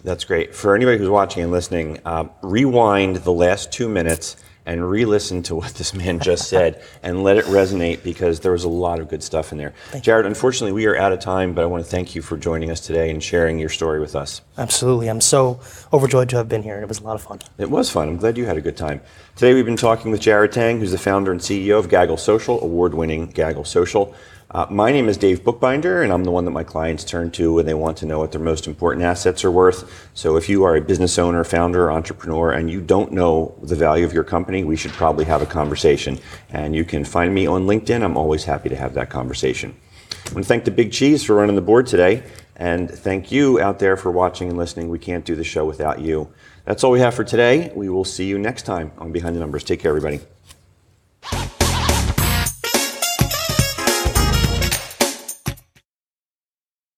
That's 0.05 0.25
great. 0.25 0.55
For 0.55 0.75
anybody 0.75 0.99
who's 0.99 1.09
watching 1.09 1.43
and 1.43 1.53
listening, 1.53 2.01
um, 2.05 2.31
rewind 2.43 3.17
the 3.17 3.33
last 3.33 3.73
two 3.73 3.89
minutes 3.89 4.37
and 4.65 4.89
re-listen 4.89 5.43
to 5.43 5.55
what 5.55 5.73
this 5.75 5.95
man 5.95 6.21
just 6.21 6.47
said 6.51 6.83
and 7.03 7.25
let 7.25 7.39
it 7.39 7.47
resonate 7.47 8.03
because 8.05 8.41
there 8.41 8.53
was 8.53 8.65
a 8.65 8.69
lot 8.69 9.01
of 9.01 9.09
good 9.09 9.23
stuff 9.23 9.51
in 9.51 9.59
there. 9.59 9.73
Jared, 10.03 10.27
unfortunately, 10.27 10.73
we 10.73 10.85
are 10.87 10.95
out 10.95 11.11
of 11.11 11.21
time, 11.21 11.55
but 11.55 11.63
I 11.63 11.67
want 11.67 11.83
to 11.83 11.91
thank 11.91 12.15
you 12.15 12.21
for 12.21 12.37
joining 12.37 12.71
us 12.71 12.79
today 12.79 13.11
and 13.11 13.23
sharing 13.23 13.59
your 13.59 13.71
story 13.71 13.99
with 13.99 14.15
us. 14.15 14.43
Absolutely. 14.59 15.09
I'm 15.09 15.23
so 15.23 15.59
overjoyed 15.93 16.29
to 16.31 16.37
have 16.37 16.51
been 16.51 16.63
here. 16.63 16.75
and 16.75 16.83
It 16.83 16.89
was 16.89 17.01
a 17.01 17.05
lot 17.05 17.15
of 17.15 17.23
fun. 17.23 17.41
It 17.57 17.71
was 17.71 17.91
fun. 17.91 18.09
I'm 18.09 18.19
glad 18.19 18.37
you 18.37 18.45
had 18.45 18.59
a 18.59 18.61
good 18.61 18.77
time. 18.77 19.01
Today 19.37 19.55
we've 19.55 19.65
been 19.65 19.77
talking 19.77 20.11
with 20.11 20.21
Jared 20.21 20.53
Tang, 20.53 20.79
who's 20.81 20.93
the 20.93 20.99
founder 20.99 21.33
and 21.33 21.41
CEO 21.41 21.79
of 21.79 21.89
Gaggle 21.89 22.19
Social, 22.19 22.63
award-winning 22.63 23.29
Gaggle 23.29 23.65
Social. 23.65 24.15
Uh, 24.51 24.67
my 24.71 24.91
name 24.91 25.11
is 25.11 25.19
Dave 25.19 25.45
Bookbinder, 25.45 26.03
and 26.03 26.11
I'm 26.11 26.25
the 26.25 26.31
one 26.31 26.47
that 26.47 26.53
my 26.53 26.65
clients 26.65 27.05
turn 27.05 27.31
to 27.33 27.53
when 27.53 27.67
they 27.67 27.75
want 27.75 27.99
to 27.99 28.07
know 28.07 28.19
what 28.21 28.33
their 28.33 28.41
most 28.41 28.67
important 28.67 29.05
assets 29.05 29.45
are 29.45 29.51
worth. 29.51 30.09
So 30.15 30.37
if 30.39 30.49
you 30.49 30.65
are 30.65 30.75
a 30.75 30.81
business 30.81 31.19
owner, 31.19 31.45
founder, 31.45 31.93
entrepreneur, 31.93 32.53
and 32.53 32.71
you 32.71 32.81
don't 32.81 33.13
know 33.13 33.55
the 33.63 33.77
value 33.77 34.07
of 34.07 34.15
your 34.15 34.25
company, 34.25 34.65
we 34.65 34.75
should 34.75 34.93
probably 34.93 35.27
have 35.27 35.43
a 35.43 35.47
conversation. 35.47 36.19
And 36.49 36.75
you 36.75 36.87
can 36.87 37.05
find 37.05 37.35
me 37.35 37.47
on 37.47 37.67
LinkedIn. 37.67 38.03
I'm 38.03 38.17
always 38.17 38.45
happy 38.45 38.71
to 38.71 38.77
have 38.77 38.95
that 38.95 39.11
conversation. 39.11 39.77
I 40.13 40.33
want 40.33 40.45
to 40.45 40.49
thank 40.49 40.65
the 40.65 40.71
Big 40.71 40.93
Cheese 40.93 41.23
for 41.23 41.35
running 41.35 41.55
the 41.55 41.61
board 41.61 41.87
today, 41.87 42.23
and 42.57 42.91
thank 42.91 43.31
you 43.31 43.61
out 43.61 43.79
there 43.79 43.99
for 43.99 44.11
watching 44.11 44.49
and 44.49 44.57
listening. 44.57 44.89
We 44.89 44.99
can't 44.99 45.27
do 45.27 45.37
the 45.37 45.45
show 45.45 45.67
without 45.67 46.01
you. 46.01 46.33
That's 46.65 46.83
all 46.85 46.91
we 46.91 47.01
have 47.01 47.15
for 47.15 47.25
today. 47.25 47.71
We 47.75 47.91
will 47.91 48.05
see 48.05 48.25
you 48.25 48.39
next 48.39 48.63
time 48.63 48.93
on 48.97 49.13
Behind 49.13 49.37
the 49.37 49.41
Numbers. 49.41 49.63
Take 49.63 49.81
care, 49.81 49.91
everybody. 49.91 50.21